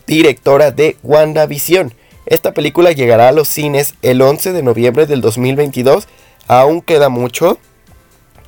directora 0.05 0.71
de 0.71 0.97
WandaVision. 1.03 1.93
Esta 2.25 2.53
película 2.53 2.91
llegará 2.91 3.29
a 3.29 3.31
los 3.31 3.47
cines 3.47 3.95
el 4.01 4.21
11 4.21 4.53
de 4.53 4.61
noviembre 4.61 5.07
del 5.07 5.21
2022. 5.21 6.07
Aún 6.49 6.81
queda 6.81 7.09
mucho, 7.09 7.59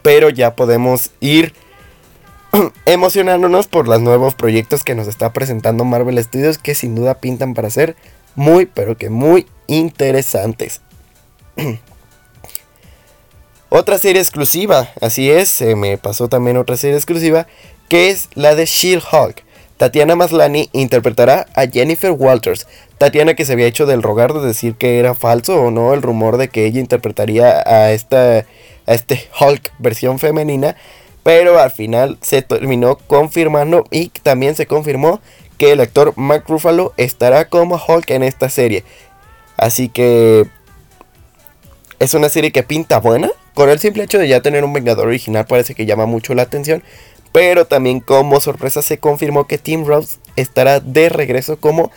pero 0.02 0.30
ya 0.32 0.56
podemos 0.56 1.12
ir 1.20 1.54
emocionándonos 2.86 3.68
por 3.68 3.88
los 3.88 4.02
nuevos 4.02 4.34
proyectos 4.34 4.84
que 4.84 4.96
nos 4.96 5.08
está 5.08 5.32
presentando 5.32 5.86
Marvel 5.86 6.22
Studios, 6.22 6.58
que 6.58 6.74
sin 6.74 6.96
duda 6.96 7.20
pintan 7.20 7.54
para 7.54 7.70
ser 7.70 7.96
muy, 8.36 8.66
pero 8.66 8.98
que 8.98 9.12
muy 9.12 9.48
interesantes. 9.68 10.82
Otra 13.70 14.00
serie 14.00 14.22
exclusiva, 14.22 14.90
así 15.00 15.30
es, 15.30 15.48
se 15.48 15.76
me 15.76 15.98
pasó 15.98 16.28
también 16.28 16.58
otra 16.58 16.76
serie 16.76 16.98
exclusiva, 16.98 17.48
que 17.88 18.10
es 18.10 18.28
la 18.34 18.54
de 18.54 18.66
She-Hulk. 18.66 19.46
Tatiana 19.82 20.16
Maslani 20.16 20.70
interpretará 20.74 21.48
a 21.56 21.66
Jennifer 21.66 22.12
Walters. 22.12 22.68
Tatiana 23.00 23.34
que 23.34 23.46
se 23.46 23.54
había 23.54 23.66
hecho 23.66 23.88
del 23.88 24.04
rogar 24.04 24.32
de 24.32 24.46
decir 24.46 24.76
que 24.76 25.00
era 25.00 25.16
falso 25.16 25.60
o 25.60 25.72
no 25.72 25.96
el 25.96 26.04
rumor 26.04 26.38
de 26.38 26.50
que 26.50 26.68
ella 26.68 26.80
interpretaría 26.80 27.64
a 27.66 27.92
esta 27.92 28.46
a 28.86 28.94
este 28.94 29.28
Hulk 29.40 29.74
versión 29.80 30.20
femenina, 30.20 30.76
pero 31.24 31.60
al 31.60 31.72
final 31.72 32.20
se 32.22 32.44
terminó 32.44 32.96
confirmando 32.96 33.86
y 33.90 34.10
también 34.10 34.56
se 34.56 34.68
confirmó 34.68 35.20
que 35.58 35.72
el 35.72 35.82
actor 35.82 36.14
Mark 36.16 36.44
Ruffalo 36.48 36.94
estará 36.98 37.46
como 37.46 37.82
Hulk 37.84 38.12
en 38.12 38.22
esta 38.22 38.52
serie. 38.52 38.84
Así 39.58 39.90
que 39.90 40.46
es 41.98 42.14
una 42.14 42.30
serie 42.30 42.52
que 42.52 42.62
pinta 42.62 43.00
buena. 43.00 43.32
Con 43.56 43.70
el 43.70 43.80
simple 43.80 44.04
hecho 44.04 44.20
de 44.20 44.28
ya 44.28 44.42
tener 44.42 44.64
un 44.64 44.74
Vengador 44.74 45.08
original 45.08 45.46
parece 45.48 45.74
que 45.74 45.88
llama 45.88 46.06
mucho 46.06 46.36
la 46.36 46.44
atención. 46.44 46.84
Pero 47.32 47.66
también 47.66 48.00
como 48.00 48.40
sorpresa 48.40 48.82
se 48.82 48.98
confirmó 48.98 49.48
que 49.48 49.58
Tim 49.58 49.86
Roth 49.86 50.10
estará 50.36 50.80
de 50.80 51.10
regreso 51.10 51.58
como 51.58 51.92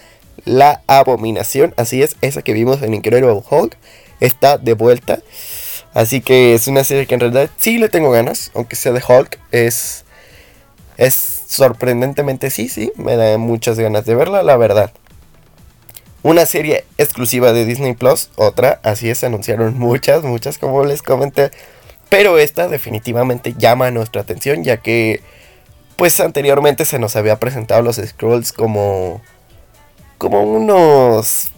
la 0.44 0.82
abominación. 0.86 1.74
Así 1.76 2.02
es, 2.02 2.16
esa 2.20 2.42
que 2.42 2.52
vimos 2.52 2.82
en 2.82 2.94
Incredible 2.94 3.42
Hulk 3.48 3.76
está 4.20 4.58
de 4.58 4.74
vuelta. 4.74 5.20
Así 5.92 6.20
que 6.20 6.54
es 6.54 6.66
una 6.66 6.84
serie 6.84 7.06
que 7.06 7.14
en 7.14 7.20
realidad 7.20 7.50
sí 7.56 7.78
le 7.78 7.88
tengo 7.88 8.10
ganas, 8.10 8.50
aunque 8.54 8.76
sea 8.76 8.92
de 8.92 9.02
Hulk. 9.06 9.38
Es, 9.52 10.04
es 10.96 11.14
sorprendentemente 11.46 12.50
sí, 12.50 12.68
sí, 12.68 12.92
me 12.96 13.16
da 13.16 13.38
muchas 13.38 13.78
ganas 13.78 14.04
de 14.04 14.14
verla, 14.14 14.42
la 14.42 14.56
verdad. 14.56 14.92
Una 16.22 16.46
serie 16.46 16.84
exclusiva 16.98 17.52
de 17.52 17.64
Disney 17.64 17.92
Plus, 17.94 18.30
otra, 18.36 18.80
así 18.82 19.10
es, 19.10 19.22
anunciaron 19.24 19.78
muchas, 19.78 20.24
muchas 20.24 20.58
como 20.58 20.84
les 20.84 21.02
comenté. 21.02 21.50
Pero 22.08 22.38
esta 22.38 22.68
definitivamente 22.68 23.54
llama 23.56 23.90
nuestra 23.90 24.22
atención 24.22 24.64
ya 24.64 24.78
que 24.78 25.20
pues 25.96 26.18
anteriormente 26.20 26.84
se 26.84 26.98
nos 26.98 27.16
había 27.16 27.38
presentado 27.38 27.82
los 27.82 27.96
Scrolls 27.96 28.52
como 28.52 29.22
como 30.18 30.42
unos 30.42 31.50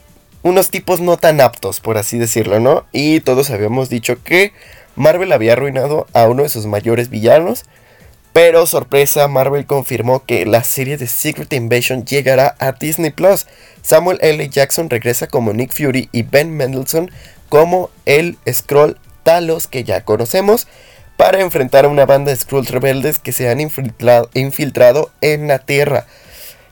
unos 0.43 0.71
tipos 0.71 1.01
no 1.01 1.17
tan 1.17 1.41
aptos, 1.41 1.81
por 1.81 1.99
así 1.99 2.19
decirlo, 2.19 2.61
¿no? 2.61 2.85
Y 2.93 3.21
todos 3.21 3.51
habíamos 3.51 3.89
dicho 3.89 4.23
que 4.23 4.53
Marvel 4.95 5.33
había 5.33 5.55
arruinado 5.55 6.07
a 6.13 6.27
uno 6.27 6.45
de 6.45 6.49
sus 6.49 6.67
mayores 6.67 7.11
villanos 7.11 7.65
pero 8.37 8.67
sorpresa, 8.67 9.29
Marvel 9.29 9.65
confirmó 9.65 10.23
que 10.27 10.45
la 10.45 10.63
serie 10.63 10.99
de 10.99 11.07
Secret 11.07 11.51
Invasion 11.55 12.05
llegará 12.05 12.55
a 12.59 12.73
Disney 12.73 13.11
Plus. 13.11 13.47
Samuel 13.81 14.19
L. 14.21 14.47
Jackson 14.51 14.91
regresa 14.91 15.27
como 15.27 15.55
Nick 15.55 15.73
Fury 15.73 16.11
y 16.13 16.21
Ben 16.21 16.55
Mendelsohn 16.55 17.11
como 17.49 17.89
el 18.05 18.37
Skrull 18.47 18.99
Talos 19.27 19.67
que 19.67 19.83
ya 19.83 20.05
conocemos 20.05 20.69
para 21.17 21.41
enfrentar 21.41 21.85
a 21.85 21.89
una 21.89 22.07
banda 22.07 22.31
de 22.31 22.37
Skrulls 22.37 22.71
rebeldes 22.71 23.19
que 23.19 23.33
se 23.33 23.49
han 23.51 23.61
infiltrado, 23.61 24.31
infiltrado 24.35 25.11
en 25.21 25.49
la 25.49 25.59
Tierra. 25.59 26.07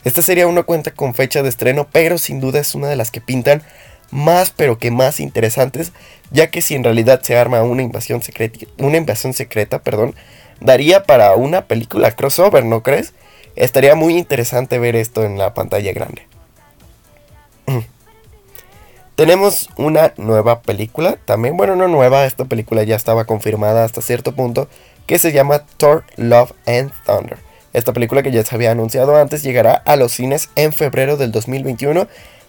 Esta 0.04 0.22
serie 0.22 0.44
aún 0.44 0.54
no 0.54 0.64
cuenta 0.64 0.92
con 0.92 1.14
fecha 1.14 1.42
de 1.42 1.48
estreno, 1.48 1.88
pero 1.90 2.16
sin 2.16 2.38
duda 2.38 2.60
es 2.60 2.76
una 2.76 2.86
de 2.86 2.94
las 2.94 3.10
que 3.10 3.20
pintan 3.20 3.64
más 4.12 4.52
pero 4.56 4.78
que 4.78 4.92
más 4.92 5.18
interesantes, 5.18 5.90
ya 6.30 6.48
que 6.48 6.62
si 6.62 6.76
en 6.76 6.84
realidad 6.84 7.22
se 7.22 7.36
arma 7.36 7.60
una 7.64 7.82
invasión 7.82 8.22
secreta, 8.22 8.66
una 8.78 8.98
invasión 8.98 9.32
secreta, 9.32 9.82
perdón, 9.82 10.14
daría 10.60 11.02
para 11.02 11.34
una 11.34 11.66
película 11.66 12.12
crossover, 12.12 12.64
¿no 12.64 12.84
crees? 12.84 13.14
Estaría 13.56 13.96
muy 13.96 14.16
interesante 14.16 14.78
ver 14.78 14.94
esto 14.94 15.24
en 15.24 15.38
la 15.38 15.54
pantalla 15.54 15.92
grande. 15.92 16.22
Tenemos 19.16 19.68
una 19.76 20.12
nueva 20.16 20.60
película, 20.62 21.18
también, 21.24 21.56
bueno, 21.56 21.76
no 21.76 21.86
nueva, 21.86 22.26
esta 22.26 22.46
película 22.46 22.82
ya 22.82 22.96
estaba 22.96 23.26
confirmada 23.26 23.84
hasta 23.84 24.02
cierto 24.02 24.34
punto, 24.34 24.68
que 25.06 25.20
se 25.20 25.30
llama 25.30 25.60
Thor, 25.76 26.02
Love 26.16 26.50
and 26.66 26.90
Thunder. 27.06 27.38
Esta 27.72 27.92
película 27.92 28.24
que 28.24 28.32
ya 28.32 28.44
se 28.44 28.52
había 28.52 28.72
anunciado 28.72 29.14
antes 29.16 29.44
llegará 29.44 29.74
a 29.74 29.94
los 29.94 30.10
cines 30.10 30.50
en 30.56 30.72
febrero 30.72 31.16
del 31.16 31.30
2021, 31.30 32.08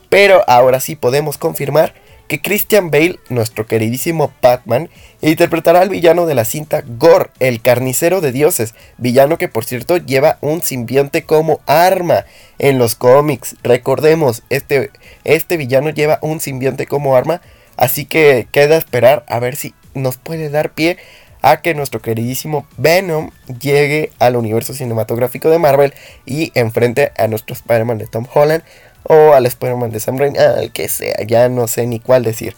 pero 0.10 0.43
ahora 0.48 0.79
sí 0.79 0.95
podemos 0.95 1.38
confirmar 1.38 1.93
que 2.27 2.41
Christian 2.41 2.91
Bale, 2.91 3.20
nuestro 3.29 3.67
queridísimo 3.67 4.32
Batman, 4.41 4.89
interpretará 5.22 5.82
al 5.82 5.89
villano 5.89 6.25
de 6.25 6.36
la 6.36 6.46
cinta 6.46 6.84
Gore, 6.86 7.29
el 7.39 7.62
carnicero 7.62 8.22
de 8.22 8.32
dioses, 8.32 8.74
villano 8.98 9.38
que 9.38 9.48
por 9.48 9.65
cierto 9.65 9.98
lleva 9.98 10.38
un 10.41 10.62
simbionte 10.62 11.24
como 11.24 11.62
arma 11.65 12.25
en 12.58 12.77
los 12.77 12.96
cómics. 12.96 13.55
Recordemos, 13.63 14.44
este, 14.50 14.91
este 15.24 15.58
villano 15.58 15.89
lleva 15.89 16.20
un 16.22 16.39
simbionte 16.39 16.88
como 16.88 17.15
arma, 17.15 17.41
así 17.77 18.05
que 18.05 18.48
queda 18.51 18.77
esperar 18.77 19.25
a 19.27 19.39
ver 19.39 19.55
si 19.55 19.74
nos 19.94 20.17
puede 20.17 20.50
dar 20.50 20.72
pie 20.74 20.98
a 21.45 21.61
que 21.61 21.75
nuestro 21.75 22.01
queridísimo 22.01 22.65
Venom 22.77 23.29
llegue 23.61 24.11
al 24.17 24.35
universo 24.35 24.73
cinematográfico 24.73 25.51
de 25.51 25.59
Marvel 25.59 25.93
y 26.25 26.51
enfrente 26.55 27.11
a 27.19 27.27
nuestro 27.27 27.53
Spider-Man 27.53 27.99
de 27.99 28.07
Tom 28.07 28.25
Holland 28.33 28.63
o 29.03 29.33
al 29.33 29.45
Spider-Man 29.45 29.91
de 29.91 29.99
Sam 29.99 30.17
Raimi, 30.17 30.39
al 30.39 30.71
que 30.71 30.89
sea, 30.89 31.17
ya 31.27 31.47
no 31.47 31.67
sé 31.67 31.85
ni 31.85 31.99
cuál 31.99 32.23
decir. 32.23 32.55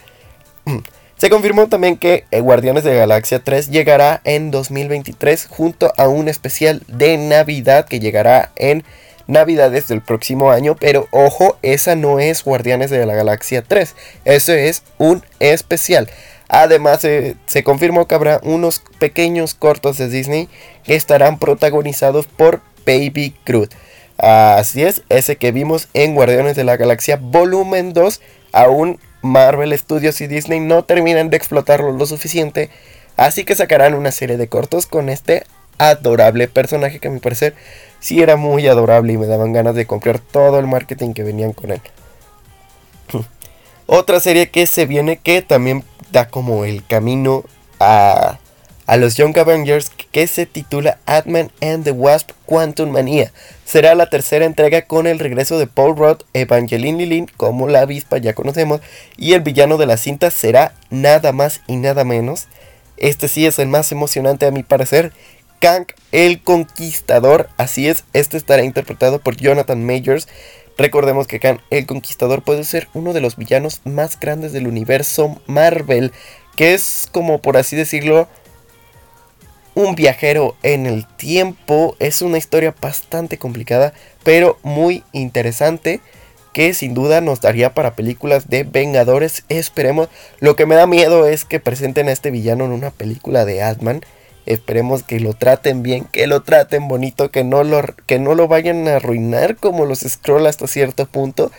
Se 1.17 1.29
confirmó 1.29 1.67
también 1.67 1.98
que 1.98 2.24
eh, 2.32 2.39
Guardianes 2.39 2.86
de 2.86 2.96
Galaxia 2.96 3.39
3 3.39 3.72
llegará 3.72 4.22
en 4.24 4.51
2023 4.51 5.48
junto 5.48 5.91
a 5.98 6.08
un 6.08 6.29
especial 6.29 6.82
de 6.88 7.17
Navidad 7.17 7.88
que 7.88 8.00
llegará 8.00 8.53
en 8.56 8.86
Navidades 9.27 9.89
del 9.89 10.01
próximo 10.01 10.51
año, 10.51 10.77
pero 10.79 11.10
ojo, 11.12 11.58
esa 11.62 11.98
no 11.98 12.22
es 12.22 12.46
Guardianes 12.46 12.89
de 12.89 13.06
la 13.06 13.15
Galaxia 13.15 13.63
3, 13.63 13.96
eso 14.24 14.53
es 14.53 14.84
un 14.98 15.25
especial. 15.41 16.10
Además, 16.50 17.01
se 17.01 17.63
confirmó 17.63 18.08
que 18.08 18.16
habrá 18.16 18.39
unos 18.44 18.82
pequeños 19.00 19.54
cortos 19.54 19.98
de 19.98 20.10
Disney 20.10 20.50
que 20.84 20.96
estarán 20.96 21.39
protagonizados 21.39 22.27
por 22.27 22.62
Baby 22.86 23.36
Groot. 23.46 23.74
Así 24.18 24.84
es, 24.84 25.04
ese 25.10 25.36
que 25.36 25.51
vimos 25.51 25.89
en 25.94 26.16
Guardianes 26.16 26.56
de 26.56 26.63
la 26.63 26.77
Galaxia 26.77 27.20
Volumen 27.22 27.94
2. 27.94 28.22
Aún 28.51 29.00
Marvel 29.22 29.77
Studios 29.77 30.22
y 30.22 30.27
Disney 30.27 30.60
no 30.60 30.84
terminan 30.84 31.30
de 31.30 31.38
explotarlo 31.38 31.92
lo 31.92 32.06
suficiente. 32.06 32.70
Así 33.16 33.44
que 33.44 33.56
sacarán 33.56 33.94
una 33.94 34.12
serie 34.12 34.38
de 34.38 34.48
cortos 34.48 34.86
con 34.88 35.10
este 35.10 35.44
adorable 35.77 36.48
personaje 36.48 37.00
que 37.00 37.08
a 37.08 37.12
mi 37.12 37.20
parecer 37.20 37.54
sí 38.00 38.22
era 38.22 38.36
muy 38.36 38.68
adorable 38.68 39.13
y 39.13 39.18
me 39.18 39.27
daban 39.27 39.54
ganas 39.54 39.75
de 39.75 39.86
comprar 39.86 40.20
todo 40.20 40.60
el 40.60 40.66
marketing 40.68 41.13
que 41.13 41.24
venían 41.24 41.54
con 41.54 41.72
él. 41.72 41.82
Otra 43.86 44.20
serie 44.20 44.50
que 44.50 44.66
se 44.66 44.86
viene 44.86 45.18
que 45.18 45.42
también 45.42 45.84
da 46.12 46.28
como 46.28 46.66
el 46.66 46.86
camino 46.86 47.44
a 47.80 48.40
a 48.88 48.96
los 48.96 49.16
Young 49.16 49.38
Avengers 49.38 49.92
que 50.12 50.26
se 50.28 50.46
titula 50.46 50.98
Ant-Man 51.06 51.52
and 51.62 51.84
the 51.84 51.92
Wasp 51.92 52.32
Quantum 52.46 52.90
Mania. 52.90 53.34
Será 53.66 53.94
la 53.96 54.10
tercera 54.10 54.46
entrega 54.46 54.84
con 54.84 55.08
el 55.08 55.20
regreso 55.20 55.60
de 55.60 55.68
Paul 55.68 55.98
Rudd, 55.98 56.22
Evangeline 56.34 56.98
Lilly, 56.98 57.26
como 57.36 57.68
la 57.68 57.82
avispa 57.82 58.18
ya 58.18 58.34
conocemos, 58.34 58.80
y 59.18 59.34
el 59.34 59.42
villano 59.42 59.78
de 59.78 59.86
la 59.86 59.98
cinta 59.98 60.32
será 60.32 60.74
nada 60.90 61.34
más 61.34 61.62
y 61.68 61.76
nada 61.76 62.06
menos 62.06 62.48
Este 62.96 63.28
sí 63.28 63.46
es 63.46 63.60
el 63.60 63.68
más 63.68 63.92
emocionante 63.92 64.46
a 64.46 64.52
mi 64.52 64.64
parecer. 64.64 65.12
Kang 65.60 65.86
el 66.14 66.42
Conquistador, 66.42 67.50
así 67.58 67.90
es, 67.90 68.06
este 68.14 68.38
estará 68.38 68.64
interpretado 68.64 69.20
por 69.20 69.36
Jonathan 69.36 69.86
Majors. 69.86 70.30
Recordemos 70.77 71.27
que 71.27 71.39
Kang 71.39 71.60
el 71.69 71.86
Conquistador 71.86 72.43
puede 72.43 72.63
ser 72.63 72.88
uno 72.93 73.13
de 73.13 73.22
los 73.22 73.36
villanos 73.36 73.81
más 73.84 74.19
grandes 74.19 74.53
del 74.53 74.67
universo 74.67 75.41
Marvel, 75.48 76.12
que 76.55 76.74
es 76.74 77.07
como 77.12 77.41
por 77.41 77.57
así 77.57 77.75
decirlo 77.75 78.27
un 79.74 79.96
viajero 79.96 80.55
en 80.63 80.86
el 80.86 81.07
tiempo. 81.07 81.96
Es 82.00 82.22
una 82.22 82.38
historia 82.38 82.75
bastante 82.79 83.38
complicada, 83.38 83.93
pero 84.24 84.57
muy 84.63 85.03
interesante 85.13 86.01
que 86.53 86.74
sin 86.74 86.96
duda 86.96 87.22
nos 87.22 87.41
daría 87.41 87.75
para 87.75 87.96
películas 87.96 88.50
de 88.50 88.63
Vengadores. 88.63 89.43
Esperemos. 89.50 90.10
Lo 90.39 90.55
que 90.55 90.65
me 90.65 90.74
da 90.74 90.88
miedo 90.88 91.27
es 91.27 91.46
que 91.46 91.60
presenten 91.60 92.10
a 92.10 92.12
este 92.12 92.31
villano 92.31 92.65
en 92.65 92.72
una 92.72 92.89
película 92.89 93.46
de 93.46 93.62
Ant-Man. 93.62 94.01
Esperemos 94.48 95.04
que 95.04 95.20
lo 95.20 95.34
traten 95.34 95.84
bien, 95.84 96.06
que 96.06 96.25
lo 96.25 96.42
traten 96.42 96.88
bonito, 96.88 97.32
que 97.32 97.44
no 97.44 97.66
lo, 97.66 97.82
que 98.06 98.18
no 98.18 98.34
lo 98.34 98.48
vayan 98.48 98.88
a 98.88 98.96
arruinar 98.96 99.58
como 99.58 99.86
los 99.86 100.00
scroll 100.00 100.48
hasta 100.48 100.68
cierto 100.68 101.06
punto. 101.06 101.51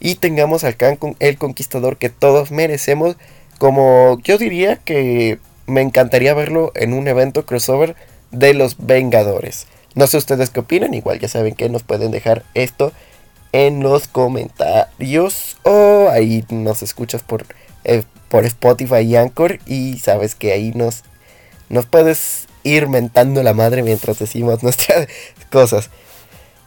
Y 0.00 0.16
tengamos 0.16 0.64
al 0.64 0.76
Khan 0.76 0.98
el 1.20 1.38
conquistador 1.38 1.98
que 1.98 2.10
todos 2.10 2.50
merecemos. 2.50 3.16
Como 3.58 4.18
yo 4.24 4.38
diría 4.38 4.76
que 4.76 5.38
me 5.68 5.82
encantaría 5.82 6.34
verlo 6.34 6.72
en 6.74 6.94
un 6.94 7.06
evento 7.06 7.46
crossover 7.46 7.94
de 8.32 8.54
los 8.54 8.76
Vengadores. 8.76 9.68
No 9.94 10.08
sé 10.08 10.16
ustedes 10.16 10.50
qué 10.50 10.58
opinan, 10.58 10.94
igual 10.94 11.20
ya 11.20 11.28
saben 11.28 11.54
que 11.54 11.68
nos 11.68 11.84
pueden 11.84 12.10
dejar 12.10 12.42
esto 12.54 12.92
en 13.52 13.84
los 13.84 14.08
comentarios 14.08 15.58
o 15.62 16.08
ahí 16.10 16.44
nos 16.48 16.82
escuchas 16.82 17.22
por, 17.22 17.46
eh, 17.84 18.02
por 18.28 18.46
Spotify 18.46 19.02
y 19.02 19.14
Anchor 19.14 19.60
y 19.64 19.98
sabes 19.98 20.34
que 20.34 20.50
ahí 20.50 20.72
nos 20.74 21.04
nos 21.72 21.86
puedes 21.86 22.46
ir 22.62 22.86
mentando 22.86 23.42
la 23.42 23.54
madre 23.54 23.82
mientras 23.82 24.18
decimos 24.18 24.62
nuestras 24.62 25.08
cosas. 25.50 25.90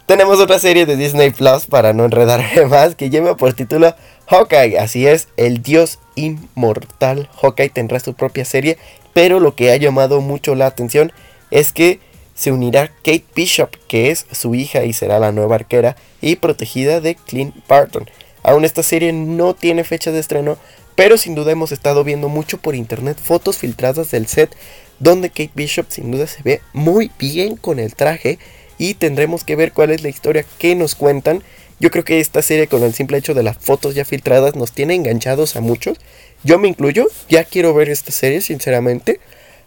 Tenemos 0.06 0.40
otra 0.40 0.60
serie 0.60 0.86
de 0.86 0.98
Disney 0.98 1.30
Plus 1.30 1.68
para 1.68 1.94
no 1.94 2.06
enredarme 2.06 2.66
más 2.70 2.96
que 2.96 3.10
lleva 3.10 3.38
por 3.38 3.54
título 3.54 3.96
Hawkeye. 4.28 4.78
Así 4.78 5.08
es, 5.08 5.30
el 5.38 5.62
dios 5.62 6.00
inmortal 6.16 7.30
Hawkeye 7.42 7.70
tendrá 7.70 8.00
su 8.00 8.14
propia 8.14 8.46
serie, 8.46 8.78
pero 9.14 9.40
lo 9.40 9.56
que 9.56 9.72
ha 9.72 9.78
llamado 9.78 10.22
mucho 10.22 10.56
la 10.56 10.66
atención 10.66 11.14
es 11.52 11.72
que 11.72 12.00
se 12.34 12.52
unirá 12.52 12.88
Kate 12.88 13.26
Bishop, 13.36 13.70
que 13.88 14.12
es 14.12 14.26
su 14.32 14.56
hija 14.56 14.84
y 14.84 14.94
será 14.94 15.20
la 15.20 15.32
nueva 15.32 15.56
arquera 15.56 15.96
y 16.20 16.36
protegida 16.36 17.00
de 17.00 17.16
Clint 17.16 17.56
Barton. 17.68 18.10
Aún 18.44 18.66
esta 18.66 18.84
serie 18.84 19.14
no 19.14 19.54
tiene 19.54 19.84
fecha 19.84 20.12
de 20.12 20.20
estreno, 20.20 20.58
pero 20.96 21.18
sin 21.18 21.36
duda 21.36 21.52
hemos 21.52 21.72
estado 21.72 22.04
viendo 22.04 22.30
mucho 22.30 22.58
por 22.58 22.76
internet 22.76 23.18
fotos 23.22 23.58
filtradas 23.58 24.12
del 24.12 24.28
set 24.28 24.56
donde 25.00 25.30
Kate 25.30 25.52
Bishop 25.54 25.88
sin 25.90 26.12
duda 26.12 26.28
se 26.28 26.42
ve 26.44 26.62
muy 26.74 27.12
bien 27.20 27.58
con 27.58 27.80
el 27.80 27.96
traje 27.96 28.40
y 28.78 28.96
tendremos 28.96 29.44
que 29.44 29.56
ver 29.56 29.72
cuál 29.72 29.92
es 29.92 30.04
la 30.04 30.10
historia 30.10 30.46
que 30.58 30.76
nos 30.76 30.96
cuentan. 30.96 31.44
Yo 31.80 31.92
creo 31.92 32.04
que 32.04 32.20
esta 32.20 32.42
serie 32.42 32.68
con 32.68 32.84
el 32.84 32.94
simple 32.94 33.18
hecho 33.18 33.34
de 33.34 33.44
las 33.44 33.58
fotos 33.58 33.96
ya 33.96 34.06
filtradas 34.06 34.56
nos 34.56 34.72
tiene 34.72 34.96
enganchados 34.96 35.56
a 35.56 35.62
muchos. 35.62 35.98
Yo 36.44 36.60
me 36.60 36.68
incluyo, 36.68 37.08
ya 37.30 37.44
quiero 37.44 37.74
ver 37.74 37.90
esta 37.90 38.12
serie 38.12 38.42
sinceramente. 38.42 39.20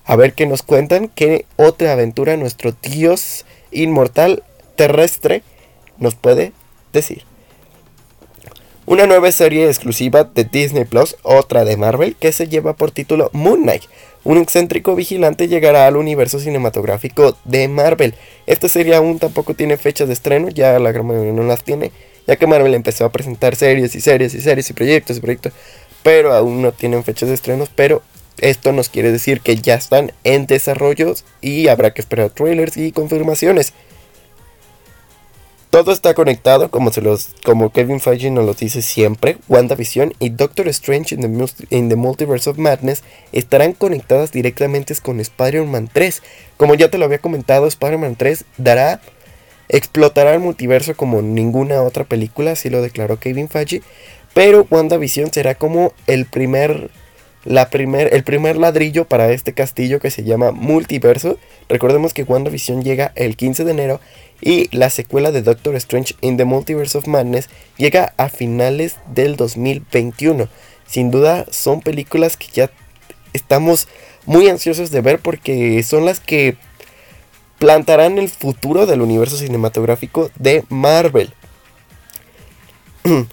A 0.05 0.17
ver 0.17 0.33
qué 0.33 0.47
nos 0.47 0.63
cuentan, 0.63 1.09
qué 1.09 1.45
otra 1.57 1.93
aventura 1.93 2.37
nuestro 2.37 2.75
dios 2.83 3.45
inmortal 3.71 4.43
terrestre 4.77 5.43
nos 5.99 6.15
puede 6.15 6.53
decir. 6.93 7.25
Una 8.87 9.07
nueva 9.07 9.31
serie 9.33 9.67
exclusiva 9.67 10.25
de 10.25 10.45
Disney 10.45 10.87
Plus, 10.87 11.17
otra 11.23 11.67
de 11.67 11.77
Marvel, 11.77 12.17
que 12.17 12.33
se 12.33 12.49
lleva 12.49 12.75
por 12.75 12.91
título 12.91 13.29
Moon 13.35 13.61
Knight. 13.65 13.83
Un 14.25 14.37
excéntrico 14.39 14.95
vigilante 14.95 15.49
llegará 15.49 15.87
al 15.87 15.97
universo 15.97 16.41
cinematográfico 16.41 17.37
de 17.45 17.69
Marvel. 17.69 18.15
Esta 18.47 18.69
serie 18.69 18.95
aún 18.95 19.19
tampoco 19.19 19.55
tiene 19.55 19.77
fecha 19.77 20.07
de 20.07 20.13
estreno, 20.13 20.49
ya 20.49 20.79
la 20.79 20.93
gran 20.93 21.07
mayoría 21.07 21.33
no 21.33 21.45
las 21.45 21.63
tiene, 21.63 21.93
ya 22.27 22.37
que 22.37 22.47
Marvel 22.47 22.75
empezó 22.75 23.05
a 23.05 23.13
presentar 23.13 23.55
series 23.57 23.95
y 23.95 24.01
series 24.01 24.35
y 24.35 24.41
series 24.41 24.69
y 24.71 24.73
proyectos 24.73 25.17
y 25.17 25.21
proyectos, 25.21 25.53
pero 26.03 26.35
aún 26.35 26.63
no 26.63 26.73
tienen 26.73 27.05
fechas 27.05 27.29
de 27.29 27.37
estrenos, 27.37 27.71
pero 27.75 28.03
esto 28.39 28.73
nos 28.73 28.89
quiere 28.89 29.13
decir 29.13 29.41
que 29.41 29.57
ya 29.57 29.75
están 29.75 30.13
en 30.25 30.47
desarrollo 30.47 31.15
y 31.41 31.69
habrá 31.69 31.95
que 31.95 32.01
esperar 32.01 32.31
trailers 32.31 32.77
y 32.77 32.93
confirmaciones. 32.93 33.73
Todo 35.71 35.93
está 35.93 36.15
conectado, 36.15 36.71
como, 36.71 36.91
se 36.93 37.03
los, 37.03 37.29
como 37.45 37.71
Kevin 37.71 38.01
Feige 38.01 38.31
nos 38.31 38.47
lo 38.47 38.55
dice 38.55 38.81
siempre. 38.81 39.37
WandaVision 39.49 40.15
y 40.19 40.31
Doctor 40.31 40.67
Strange 40.69 41.15
in 41.15 41.89
the, 41.91 41.97
Multiverse 41.97 42.49
of 42.49 42.57
Madness 42.57 43.03
estarán 43.33 43.75
conectadas 43.75 44.33
directamente 44.33 44.95
con 45.03 45.21
Spider-Man 45.21 45.91
3. 45.93 46.23
Como 46.57 46.75
ya 46.75 46.89
te 46.89 46.97
lo 46.97 47.05
había 47.05 47.19
comentado, 47.19 47.67
Spider-Man 47.67 48.17
3 48.17 48.47
dará, 48.57 49.03
explotará 49.69 50.33
el 50.33 50.41
multiverso 50.41 50.97
como 50.97 51.21
ninguna 51.21 51.83
otra 51.83 52.05
película, 52.05 52.53
así 52.53 52.71
lo 52.71 52.81
declaró 52.81 53.21
Kevin 53.21 53.51
Feige. 53.51 53.83
Pero 54.33 54.67
WandaVision 54.71 55.31
será 55.33 55.55
como 55.55 55.93
el 56.07 56.25
primer 56.25 56.91
la 57.45 57.71
primer, 57.71 58.13
el 58.15 58.25
primer 58.25 58.57
ladrillo 58.57 59.07
para 59.07 59.31
este 59.31 59.53
castillo 59.53 60.01
que 60.01 60.11
se 60.11 60.25
llama 60.25 60.51
Multiverso. 60.51 61.39
Recordemos 61.69 62.13
que 62.13 62.25
WandaVision 62.25 62.83
llega 62.83 63.13
el 63.15 63.37
15 63.37 63.65
de 63.65 63.71
enero 63.71 64.01
y 64.41 64.75
la 64.77 64.91
secuela 64.91 65.33
de 65.33 65.43
Doctor 65.43 65.77
Strange 65.77 66.15
in 66.21 66.37
the 66.37 66.45
Multiverse 66.45 66.97
of 66.97 67.07
Madness 67.07 67.49
llega 67.77 68.15
a 68.17 68.29
finales 68.29 68.97
del 69.13 69.37
2021. 69.37 70.49
Sin 70.87 71.11
duda 71.11 71.47
son 71.51 71.81
películas 71.81 72.37
que 72.37 72.47
ya 72.53 72.71
estamos 73.33 73.89
muy 74.27 74.49
ansiosos 74.49 74.91
de 74.91 75.01
ver 75.01 75.19
porque 75.19 75.83
son 75.83 76.05
las 76.05 76.21
que 76.21 76.57
plantarán 77.59 78.19
el 78.19 78.29
futuro 78.29 78.87
del 78.87 79.03
universo 79.03 79.37
cinematográfico 79.37 80.31
de 80.37 80.65
Marvel. 80.69 81.33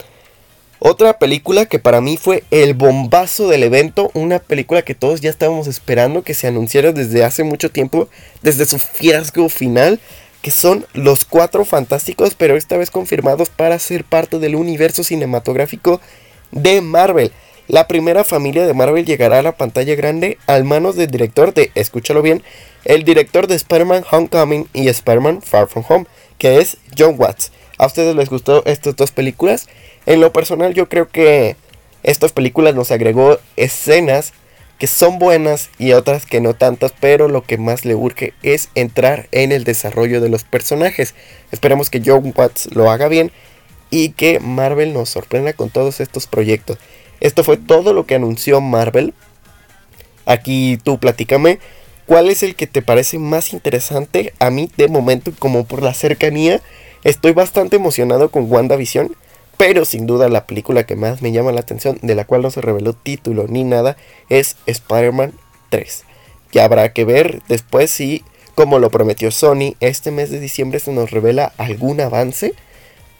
Otra 0.80 1.18
película 1.18 1.66
que 1.66 1.80
para 1.80 2.02
mí 2.02 2.18
fue 2.18 2.44
el 2.52 2.74
bombazo 2.74 3.48
del 3.48 3.64
evento, 3.64 4.12
una 4.14 4.40
película 4.40 4.84
que 4.84 4.94
todos 4.94 5.22
ya 5.22 5.30
estábamos 5.30 5.68
esperando 5.68 6.22
que 6.22 6.34
se 6.34 6.48
anunciara 6.48 6.92
desde 6.92 7.24
hace 7.24 7.44
mucho 7.44 7.72
tiempo, 7.72 8.08
desde 8.44 8.66
su 8.66 8.78
fiasco 8.78 9.50
final, 9.50 10.00
que 10.46 10.52
son 10.52 10.86
Los 10.94 11.26
Cuatro 11.26 11.66
Fantásticos, 11.66 12.36
pero 12.36 12.56
esta 12.56 12.78
vez 12.78 12.92
confirmados 12.92 13.50
para 13.50 13.80
ser 13.80 14.04
parte 14.04 14.38
del 14.38 14.54
universo 14.54 15.04
cinematográfico 15.04 16.00
de 16.52 16.82
Marvel. 16.82 17.32
La 17.68 17.88
primera 17.88 18.24
familia 18.24 18.68
de 18.68 18.76
Marvel 18.76 19.08
llegará 19.08 19.40
a 19.40 19.42
la 19.42 19.58
pantalla 19.58 19.96
grande 19.96 20.38
al 20.46 20.64
manos 20.64 20.96
del 20.96 21.10
director 21.10 21.52
de, 21.56 21.72
escúchalo 21.74 22.22
bien, 22.22 22.44
el 22.84 23.04
director 23.06 23.48
de 23.48 23.56
Spider-Man 23.56 24.04
Homecoming 24.12 24.68
y 24.72 24.88
Spider-Man 24.88 25.42
Far 25.42 25.68
From 25.68 25.84
Home, 25.90 26.06
que 26.38 26.60
es 26.60 26.78
John 26.96 27.16
Watts. 27.18 27.52
¿A 27.80 27.88
ustedes 27.88 28.16
les 28.16 28.30
gustó 28.30 28.64
estas 28.68 28.96
dos 28.96 29.10
películas? 29.10 29.68
En 30.06 30.22
lo 30.22 30.32
personal 30.32 30.76
yo 30.76 30.88
creo 30.90 31.10
que 31.10 31.56
estas 32.04 32.34
películas 32.34 32.76
nos 32.76 32.92
agregó 32.92 33.40
escenas 33.56 34.34
que 34.78 34.88
son 34.88 35.20
buenas 35.20 35.70
y 35.78 35.94
otras 35.94 36.26
que 36.26 36.42
no 36.42 36.54
tantas, 36.54 36.94
pero 37.00 37.28
lo 37.28 37.44
que 37.44 37.58
más 37.58 37.86
le 37.86 37.96
urge 37.96 38.34
es 38.44 38.70
entrar 38.76 39.28
en 39.32 39.52
el 39.52 39.64
desarrollo 39.64 40.22
de 40.22 40.30
los 40.30 40.44
personajes. 40.44 41.14
Esperemos 41.52 41.90
que 41.90 42.02
John 42.06 42.34
Watts 42.36 42.76
lo 42.76 42.92
haga 42.92 43.08
bien 43.08 43.32
y 43.90 44.10
que 44.10 44.40
Marvel 44.40 44.94
nos 44.94 45.10
sorprenda 45.10 45.54
con 45.54 45.70
todos 45.70 46.02
estos 46.02 46.28
proyectos. 46.28 46.78
Esto 47.22 47.44
fue 47.44 47.58
todo 47.58 47.94
lo 47.94 48.06
que 48.06 48.16
anunció 48.16 48.60
Marvel. 48.60 49.14
Aquí 50.26 50.78
tú 50.84 51.00
platícame 51.00 51.60
cuál 52.06 52.30
es 52.30 52.44
el 52.44 52.56
que 52.56 52.68
te 52.68 52.82
parece 52.82 53.18
más 53.20 53.54
interesante. 53.54 54.34
A 54.40 54.50
mí 54.50 54.70
de 54.76 54.88
momento, 54.88 55.32
como 55.40 55.66
por 55.66 55.82
la 55.82 55.94
cercanía, 55.94 56.62
estoy 57.04 57.32
bastante 57.32 57.78
emocionado 57.78 58.30
con 58.30 58.52
WandaVision. 58.52 59.16
Pero 59.58 59.86
sin 59.86 60.06
duda 60.06 60.30
la 60.30 60.46
película 60.46 60.86
que 60.86 60.96
más 60.96 61.22
me 61.22 61.32
llama 61.32 61.52
la 61.52 61.62
atención, 61.62 61.98
de 62.02 62.16
la 62.16 62.26
cual 62.26 62.42
no 62.42 62.52
se 62.52 62.62
reveló 62.62 62.94
título 62.94 63.46
ni 63.48 63.64
nada, 63.64 63.96
es 64.30 64.58
Spider-Man 64.66 65.34
3. 65.70 66.04
Ya 66.52 66.66
habrá 66.66 66.92
que 66.94 67.06
ver 67.06 67.42
después 67.48 67.92
si, 67.92 68.24
como 68.54 68.80
lo 68.80 68.90
prometió 68.90 69.32
Sony, 69.32 69.76
este 69.80 70.12
mes 70.12 70.30
de 70.30 70.40
diciembre 70.40 70.80
se 70.80 70.92
nos 70.92 71.12
revela 71.12 71.54
algún 71.58 72.02
avance 72.02 72.54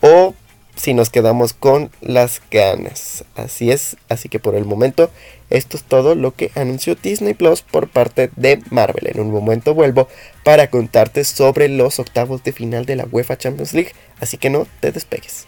o 0.02 0.34
si 0.76 0.94
nos 0.94 1.10
quedamos 1.10 1.54
con 1.54 1.90
las 2.02 2.42
ganas. 2.52 3.24
Así 3.36 3.72
es, 3.72 3.98
así 4.10 4.30
que 4.30 4.40
por 4.40 4.56
el 4.56 4.66
momento 4.66 5.10
esto 5.50 5.78
es 5.78 5.84
todo 5.84 6.16
lo 6.16 6.36
que 6.36 6.52
anunció 6.56 6.96
Disney 6.96 7.34
Plus 7.34 7.62
por 7.62 7.88
parte 7.88 8.30
de 8.36 8.62
Marvel. 8.70 9.08
En 9.08 9.20
un 9.20 9.32
momento 9.32 9.74
vuelvo 9.74 10.08
para 10.44 10.70
contarte 10.70 11.24
sobre 11.24 11.70
los 11.70 12.00
octavos 12.00 12.44
de 12.44 12.52
final 12.52 12.86
de 12.86 12.98
la 12.98 13.08
UEFA 13.10 13.38
Champions 13.38 13.74
League, 13.74 13.94
así 14.20 14.38
que 14.38 14.50
no 14.50 14.68
te 14.80 14.92
despegues. 14.92 15.48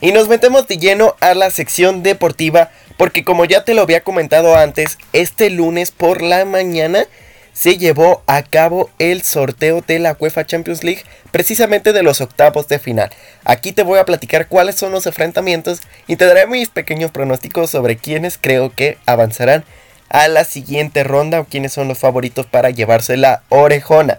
Y 0.00 0.12
nos 0.12 0.28
metemos 0.28 0.66
de 0.66 0.76
lleno 0.76 1.16
a 1.20 1.34
la 1.34 1.50
sección 1.50 2.02
deportiva 2.02 2.70
porque 2.96 3.24
como 3.24 3.44
ya 3.44 3.64
te 3.64 3.74
lo 3.74 3.82
había 3.82 4.02
comentado 4.02 4.56
antes, 4.56 4.98
este 5.12 5.50
lunes 5.50 5.90
por 5.90 6.22
la 6.22 6.44
mañana 6.44 7.04
se 7.52 7.78
llevó 7.78 8.22
a 8.26 8.42
cabo 8.42 8.90
el 8.98 9.22
sorteo 9.22 9.82
de 9.86 9.98
la 9.98 10.14
UEFA 10.18 10.44
Champions 10.44 10.84
League, 10.84 11.02
precisamente 11.30 11.94
de 11.94 12.02
los 12.02 12.20
octavos 12.20 12.68
de 12.68 12.78
final. 12.78 13.10
Aquí 13.44 13.72
te 13.72 13.82
voy 13.82 13.98
a 13.98 14.04
platicar 14.04 14.48
cuáles 14.48 14.74
son 14.74 14.92
los 14.92 15.06
enfrentamientos 15.06 15.80
y 16.06 16.16
te 16.16 16.26
daré 16.26 16.46
mis 16.46 16.68
pequeños 16.68 17.10
pronósticos 17.10 17.70
sobre 17.70 17.96
quiénes 17.96 18.38
creo 18.38 18.74
que 18.74 18.98
avanzarán 19.06 19.64
a 20.10 20.28
la 20.28 20.44
siguiente 20.44 21.02
ronda, 21.02 21.46
quiénes 21.48 21.72
son 21.72 21.88
los 21.88 21.98
favoritos 21.98 22.44
para 22.44 22.70
llevarse 22.70 23.16
la 23.16 23.42
orejona. 23.48 24.18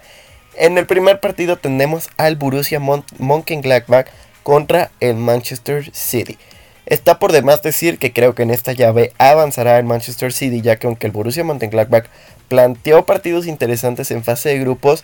En 0.55 0.79
el 0.79 0.87
primer 0.87 1.19
partido 1.19 1.57
tenemos 1.57 2.09
al 2.17 2.35
Borussia 2.35 2.79
Mönchengladbach 3.19 4.07
contra 4.47 4.91
el 5.01 5.15
Manchester 5.15 5.89
City. 5.91 6.37
Está 6.85 7.19
por 7.19 7.33
demás 7.33 7.61
decir 7.61 7.99
que 7.99 8.13
creo 8.13 8.33
que 8.33 8.43
en 8.43 8.51
esta 8.51 8.71
llave 8.71 9.11
avanzará 9.17 9.77
el 9.77 9.83
Manchester 9.83 10.31
City, 10.31 10.61
ya 10.61 10.77
que 10.77 10.87
aunque 10.87 11.05
el 11.05 11.11
Borussia 11.11 11.43
Mönchengladbach 11.43 12.05
planteó 12.47 13.05
partidos 13.05 13.45
interesantes 13.45 14.09
en 14.09 14.23
fase 14.23 14.47
de 14.47 14.59
grupos, 14.59 15.03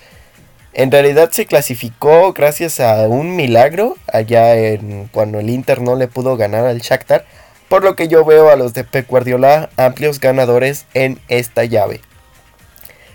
en 0.71 0.91
realidad 0.91 1.29
se 1.33 1.45
clasificó 1.45 2.31
gracias 2.31 2.79
a 2.79 3.05
un 3.09 3.35
milagro 3.35 3.97
allá 4.07 4.55
en 4.55 5.09
cuando 5.11 5.41
el 5.41 5.49
Inter 5.49 5.81
no 5.81 5.97
le 5.97 6.07
pudo 6.07 6.37
ganar 6.37 6.65
al 6.65 6.79
Shakhtar, 6.79 7.25
por 7.67 7.83
lo 7.83 7.97
que 7.97 8.07
yo 8.07 8.23
veo 8.23 8.49
a 8.49 8.55
los 8.55 8.73
de 8.73 8.85
Pep 8.85 9.09
Guardiola 9.09 9.69
amplios 9.75 10.21
ganadores 10.21 10.85
en 10.93 11.19
esta 11.27 11.65
llave. 11.65 11.99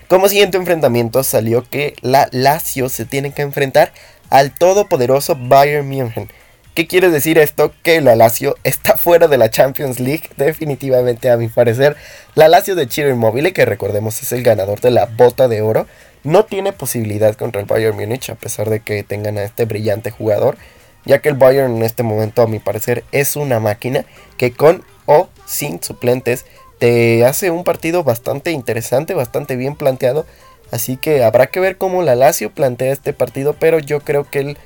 Como 0.08 0.28
siguiente 0.28 0.58
enfrentamiento 0.58 1.22
salió 1.22 1.64
que 1.64 1.94
la 2.02 2.28
Lazio 2.32 2.90
se 2.90 3.06
tiene 3.06 3.32
que 3.32 3.40
enfrentar 3.40 3.92
al 4.30 4.52
todopoderoso 4.52 5.36
Bayern 5.36 5.88
München. 5.88 6.30
¿Qué 6.74 6.86
quiere 6.86 7.10
decir 7.10 7.38
esto? 7.38 7.72
Que 7.82 8.00
la 8.00 8.14
Lazio 8.14 8.56
está 8.62 8.96
fuera 8.96 9.26
de 9.26 9.36
la 9.36 9.50
Champions 9.50 9.98
League, 9.98 10.30
definitivamente 10.36 11.28
a 11.28 11.36
mi 11.36 11.48
parecer. 11.48 11.96
La 12.36 12.48
Lazio 12.48 12.76
de 12.76 12.86
Chiro 12.86 13.08
Immobile, 13.08 13.52
que 13.52 13.64
recordemos 13.64 14.22
es 14.22 14.30
el 14.30 14.44
ganador 14.44 14.80
de 14.80 14.92
la 14.92 15.06
bota 15.06 15.48
de 15.48 15.60
oro, 15.60 15.88
no 16.22 16.44
tiene 16.44 16.72
posibilidad 16.72 17.34
contra 17.34 17.60
el 17.60 17.66
Bayern 17.66 17.96
Múnich 17.96 18.30
a 18.30 18.36
pesar 18.36 18.70
de 18.70 18.80
que 18.80 19.02
tengan 19.02 19.38
a 19.38 19.42
este 19.42 19.64
brillante 19.64 20.10
jugador, 20.10 20.56
ya 21.04 21.18
que 21.18 21.28
el 21.28 21.34
Bayern 21.34 21.78
en 21.78 21.82
este 21.82 22.02
momento 22.02 22.42
a 22.42 22.46
mi 22.46 22.60
parecer 22.60 23.04
es 23.10 23.34
una 23.34 23.58
máquina 23.60 24.04
que 24.36 24.52
con 24.52 24.84
o 25.06 25.28
sin 25.46 25.82
suplentes 25.82 26.44
te 26.78 27.24
hace 27.24 27.50
un 27.50 27.64
partido 27.64 28.04
bastante 28.04 28.52
interesante, 28.52 29.14
bastante 29.14 29.56
bien 29.56 29.74
planteado. 29.74 30.26
Así 30.70 30.96
que 30.96 31.24
habrá 31.24 31.46
que 31.46 31.60
ver 31.60 31.78
cómo 31.78 32.02
la 32.02 32.14
Lazio 32.14 32.50
plantea 32.50 32.92
este 32.92 33.12
partido, 33.12 33.54
pero 33.58 33.78
yo 33.78 34.00
creo 34.00 34.24
que 34.28 34.56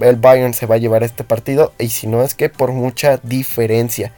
el 0.00 0.16
Bayern 0.16 0.54
se 0.54 0.66
va 0.66 0.76
a 0.76 0.78
llevar 0.78 1.02
este 1.02 1.24
partido 1.24 1.72
y 1.78 1.88
si 1.88 2.06
no 2.06 2.22
es 2.22 2.34
que 2.34 2.48
por 2.48 2.72
mucha 2.72 3.18
diferencia. 3.18 4.12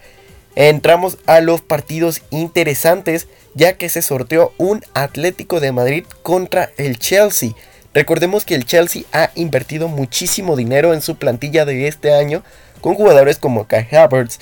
Entramos 0.56 1.18
a 1.26 1.40
los 1.40 1.60
partidos 1.60 2.22
interesantes 2.30 3.28
ya 3.54 3.74
que 3.74 3.88
se 3.88 4.02
sorteó 4.02 4.52
un 4.58 4.82
Atlético 4.94 5.60
de 5.60 5.72
Madrid 5.72 6.04
contra 6.22 6.70
el 6.76 6.98
Chelsea. 6.98 7.52
Recordemos 7.94 8.44
que 8.44 8.54
el 8.54 8.64
Chelsea 8.64 9.02
ha 9.12 9.30
invertido 9.34 9.88
muchísimo 9.88 10.56
dinero 10.56 10.94
en 10.94 11.00
su 11.02 11.16
plantilla 11.16 11.64
de 11.64 11.88
este 11.88 12.14
año 12.14 12.42
con 12.80 12.94
jugadores 12.94 13.38
como 13.38 13.66
Kai 13.66 13.86
Havertz, 13.92 14.38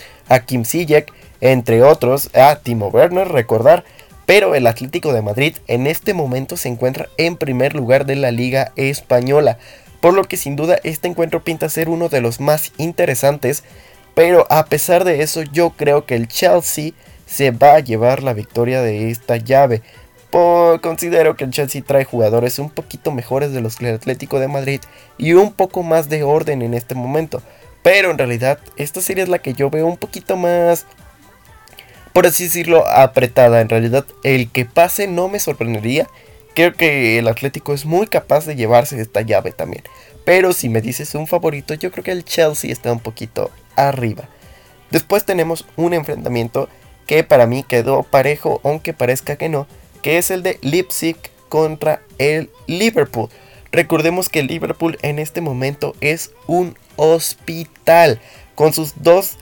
Kim 0.47 0.65
Ziyech, 0.65 1.13
entre 1.41 1.83
otros, 1.83 2.31
a 2.35 2.57
Timo 2.57 2.89
Werner, 2.89 3.29
recordar, 3.29 3.85
pero 4.29 4.55
el 4.55 4.67
Atlético 4.67 5.15
de 5.15 5.23
Madrid 5.23 5.57
en 5.69 5.87
este 5.87 6.13
momento 6.13 6.59
se 6.59 6.69
encuentra 6.69 7.09
en 7.17 7.39
primer 7.39 7.75
lugar 7.75 8.05
de 8.05 8.15
la 8.15 8.31
Liga 8.31 8.73
Española 8.77 9.57
por 10.01 10.13
lo 10.13 10.25
que 10.25 10.37
sin 10.37 10.55
duda 10.55 10.79
este 10.85 11.09
encuentro 11.09 11.43
pinta 11.43 11.71
ser 11.71 11.89
uno 11.89 12.11
de 12.11 12.21
los 12.21 12.39
más 12.39 12.73
interesantes, 12.77 13.65
pero 14.15 14.47
a 14.51 14.67
pesar 14.67 15.05
de 15.05 15.23
eso 15.23 15.43
yo 15.43 15.71
creo 15.71 16.05
que 16.05 16.15
el 16.15 16.29
Chelsea 16.29 16.93
se 17.25 17.53
va 17.53 17.77
a 17.77 17.81
llevar 17.81 18.23
la 18.23 18.35
victoria 18.35 18.83
de 18.83 19.11
esta 19.11 19.39
llave. 19.39 19.81
considero 20.31 21.35
que 21.35 21.45
el 21.45 21.51
Chelsea 21.51 21.83
trae 21.83 22.05
jugadores 22.05 22.59
un 22.59 22.69
poquito 22.69 23.13
mejores 23.13 23.53
de 23.53 23.63
los 23.63 23.79
del 23.79 23.95
Atlético 23.95 24.41
de 24.41 24.49
Madrid 24.49 24.81
y 25.17 25.33
un 25.33 25.53
poco 25.53 25.83
más 25.83 26.11
de 26.11 26.23
orden 26.23 26.61
en 26.61 26.75
este 26.75 26.95
momento. 26.95 27.43
Pero 27.83 28.11
en 28.11 28.19
realidad 28.19 28.59
esta 28.77 29.01
serie 29.01 29.23
es 29.23 29.31
la 29.31 29.39
que 29.39 29.55
yo 29.55 29.71
veo 29.71 29.87
un 29.87 29.97
poquito 29.97 30.37
más, 30.37 30.85
por 32.19 32.27
así 32.27 32.47
decirlo, 32.47 32.85
apretada. 32.89 33.61
En 33.61 33.69
realidad 33.69 34.05
el 34.25 34.51
que 34.51 34.65
pase 34.65 35.07
no 35.07 35.29
me 35.29 35.39
sorprendería 35.39 36.09
Creo 36.53 36.75
que 36.75 37.17
el 37.17 37.29
Atlético 37.29 37.73
es 37.73 37.85
muy 37.85 38.09
capaz 38.09 38.45
de 38.45 38.57
llevarse 38.57 39.01
esta 39.01 39.21
llave 39.21 39.53
también. 39.53 39.85
Pero 40.25 40.53
si 40.53 40.69
me 40.69 40.81
dices 40.81 41.15
un 41.15 41.29
favorito, 41.29 41.75
yo 41.75 41.93
creo 41.93 42.03
que 42.03 42.11
el 42.11 42.25
Chelsea 42.25 42.73
está 42.73 42.91
un 42.91 42.99
poquito 42.99 43.53
arriba. 43.77 44.29
Después 44.91 45.25
tenemos 45.25 45.65
un 45.77 45.95
enfrentamiento 45.95 46.69
que 47.07 47.23
para 47.23 47.47
mí 47.47 47.63
quedó 47.63 48.03
parejo, 48.03 48.61
aunque 48.65 48.95
parezca 48.95 49.37
que 49.37 49.49
no, 49.49 49.69
que 50.03 50.19
es 50.19 50.33
el 50.33 50.43
de 50.43 50.59
Leipzig 50.61 51.17
contra 51.49 52.03
el 52.19 52.51
Liverpool. 52.67 53.29
Recordemos 53.71 54.29
que 54.29 54.43
Liverpool 54.43 54.99
en 55.03 55.21
este 55.21 55.41
momento 55.41 55.95
es 56.01 56.33
un 56.49 56.77
hospital 56.97 58.21
con 58.57 58.73
sus 58.73 59.05
dos 59.05 59.39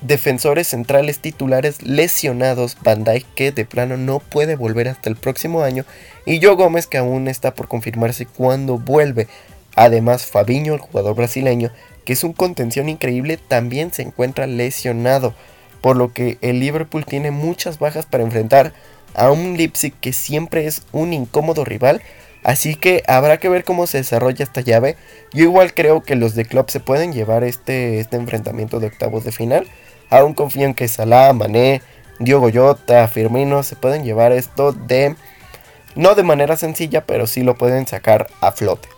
defensores 0.00 0.68
centrales 0.68 1.18
titulares 1.18 1.82
lesionados, 1.82 2.76
Van 2.82 3.04
Dijk 3.04 3.26
que 3.34 3.52
de 3.52 3.64
plano 3.64 3.96
no 3.96 4.20
puede 4.20 4.56
volver 4.56 4.88
hasta 4.88 5.10
el 5.10 5.16
próximo 5.16 5.62
año 5.62 5.84
y 6.24 6.40
Joe 6.40 6.54
Gómez 6.54 6.86
que 6.86 6.98
aún 6.98 7.28
está 7.28 7.54
por 7.54 7.68
confirmarse 7.68 8.26
cuando 8.26 8.78
vuelve. 8.78 9.26
Además 9.74 10.26
Fabiño, 10.26 10.74
el 10.74 10.80
jugador 10.80 11.14
brasileño, 11.14 11.70
que 12.04 12.12
es 12.12 12.24
un 12.24 12.32
contención 12.32 12.88
increíble, 12.88 13.36
también 13.36 13.92
se 13.92 14.02
encuentra 14.02 14.46
lesionado, 14.46 15.34
por 15.80 15.96
lo 15.96 16.12
que 16.12 16.38
el 16.40 16.58
Liverpool 16.58 17.04
tiene 17.04 17.30
muchas 17.30 17.78
bajas 17.78 18.06
para 18.06 18.24
enfrentar 18.24 18.72
a 19.14 19.30
un 19.30 19.56
Leipzig 19.56 19.94
que 20.00 20.12
siempre 20.12 20.66
es 20.66 20.82
un 20.92 21.12
incómodo 21.12 21.64
rival, 21.64 22.02
así 22.44 22.74
que 22.74 23.02
habrá 23.06 23.38
que 23.38 23.48
ver 23.48 23.64
cómo 23.64 23.86
se 23.86 23.98
desarrolla 23.98 24.44
esta 24.44 24.60
llave. 24.60 24.96
Yo 25.32 25.44
igual 25.44 25.74
creo 25.74 26.02
que 26.02 26.16
los 26.16 26.34
de 26.34 26.44
Klopp 26.44 26.70
se 26.70 26.80
pueden 26.80 27.12
llevar 27.12 27.44
este, 27.44 28.00
este 28.00 28.16
enfrentamiento 28.16 28.80
de 28.80 28.88
octavos 28.88 29.24
de 29.24 29.32
final. 29.32 29.66
Aún 30.10 30.34
confío 30.34 30.64
en 30.64 30.74
que 30.74 30.88
Salah, 30.88 31.32
Mané, 31.32 31.82
Diogo 32.18 32.50
Jota, 32.52 33.06
Firmino 33.08 33.62
se 33.62 33.76
pueden 33.76 34.04
llevar 34.04 34.32
esto 34.32 34.72
de... 34.72 35.16
No 35.94 36.14
de 36.14 36.22
manera 36.22 36.56
sencilla, 36.56 37.04
pero 37.04 37.26
sí 37.26 37.42
lo 37.42 37.56
pueden 37.56 37.86
sacar 37.86 38.28
a 38.40 38.52
flote. 38.52 38.88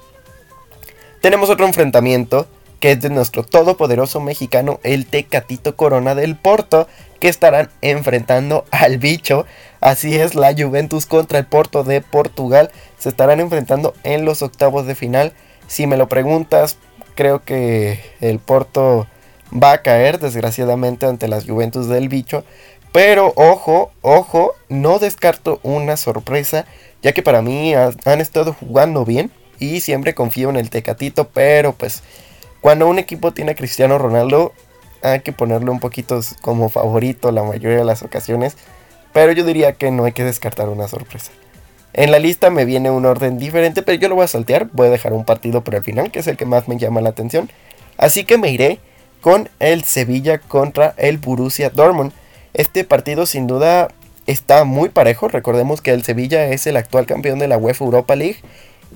Tenemos 1.21 1.51
otro 1.51 1.67
enfrentamiento 1.67 2.47
que 2.81 2.93
es 2.93 3.01
de 3.01 3.11
nuestro 3.11 3.43
todopoderoso 3.43 4.21
mexicano, 4.21 4.81
el 4.83 5.07
Tecatito 5.07 5.77
Corona 5.77 6.15
del 6.15 6.35
Porto, 6.35 6.89
que 7.21 7.29
estarán 7.29 7.69
enfrentando 7.83 8.65
al 8.71 8.97
bicho. 8.99 9.47
Así 9.81 10.17
es, 10.17 10.35
la 10.35 10.55
Juventus 10.57 11.05
contra 11.05 11.39
el 11.39 11.45
Porto 11.45 11.85
de 11.85 12.01
Portugal 12.01 12.71
se 12.99 13.11
estarán 13.11 13.41
enfrentando 13.41 13.95
en 14.03 14.25
los 14.25 14.43
octavos 14.43 14.87
de 14.87 14.95
final. 14.95 15.35
Si 15.67 15.87
me 15.87 15.99
lo 15.99 16.09
preguntas, 16.09 16.79
creo 17.15 17.45
que 17.45 18.01
el 18.23 18.39
Porto 18.39 19.07
va 19.53 19.73
a 19.73 19.83
caer 19.83 20.19
desgraciadamente 20.19 21.07
ante 21.07 21.29
las 21.29 21.47
Juventus 21.47 21.89
del 21.89 22.09
bicho. 22.09 22.45
Pero 22.93 23.33
ojo, 23.37 23.93
ojo, 24.03 24.55
no 24.69 24.99
descarto 24.99 25.61
una 25.63 25.97
sorpresa, 25.97 26.67
ya 27.03 27.13
que 27.13 27.23
para 27.23 27.41
mí 27.41 27.75
han 27.75 28.21
estado 28.21 28.53
jugando 28.53 29.05
bien 29.05 29.31
y 29.61 29.81
siempre 29.81 30.15
confío 30.15 30.51
en 30.51 30.57
el 30.57 30.71
Tecatito, 30.71 31.29
pero 31.29 31.73
pues 31.73 32.03
cuando 32.61 32.89
un 32.89 32.99
equipo 32.99 33.33
tiene 33.33 33.53
a 33.53 33.55
Cristiano 33.55 33.99
Ronaldo 33.99 34.53
hay 35.03 35.21
que 35.21 35.33
ponerlo 35.33 35.71
un 35.73 35.81
poquito 35.81 36.21
como 36.43 36.69
favorito 36.69 37.31
la 37.31 37.43
mayoría 37.43 37.79
de 37.79 37.85
las 37.85 38.03
ocasiones, 38.03 38.57
pero 39.13 39.33
yo 39.33 39.45
diría 39.45 39.75
que 39.75 39.91
no 39.91 40.05
hay 40.05 40.13
que 40.13 40.25
descartar 40.25 40.69
una 40.69 40.89
sorpresa. 40.89 41.31
En 41.93 42.11
la 42.11 42.19
lista 42.19 42.51
me 42.51 42.65
viene 42.65 42.91
un 42.91 43.07
orden 43.07 43.39
diferente, 43.39 43.83
pero 43.83 43.99
yo 43.99 44.09
lo 44.09 44.15
voy 44.15 44.25
a 44.25 44.29
saltear, 44.29 44.69
voy 44.73 44.89
a 44.89 44.91
dejar 44.91 45.13
un 45.13 45.25
partido 45.25 45.63
por 45.65 45.75
el 45.75 45.83
final, 45.83 46.11
que 46.11 46.21
es 46.21 46.27
el 46.27 46.37
que 46.37 46.45
más 46.45 46.69
me 46.69 46.77
llama 46.77 47.01
la 47.01 47.11
atención. 47.11 47.51
Así 47.97 48.25
que 48.25 48.39
me 48.39 48.51
iré 48.51 48.79
con 49.21 49.49
el 49.59 49.85
Sevilla 49.85 50.39
contra 50.39 50.95
el 50.97 51.19
Borussia 51.19 51.71
Dortmund. 51.71 52.13
Este 52.55 52.85
partido 52.85 53.27
sin 53.27 53.47
duda 53.47 53.89
está 54.27 54.65
muy 54.65 54.89
parejo. 54.89 55.29
Recordemos 55.29 55.81
que 55.81 55.93
el 55.93 56.05
Sevilla 56.05 56.47
es 56.47 56.67
el 56.67 56.77
actual 56.77 57.07
campeón 57.07 57.39
de 57.39 57.49
la 57.49 57.59
UEFA 57.59 57.85
Europa 57.85 58.17
League 58.17 58.39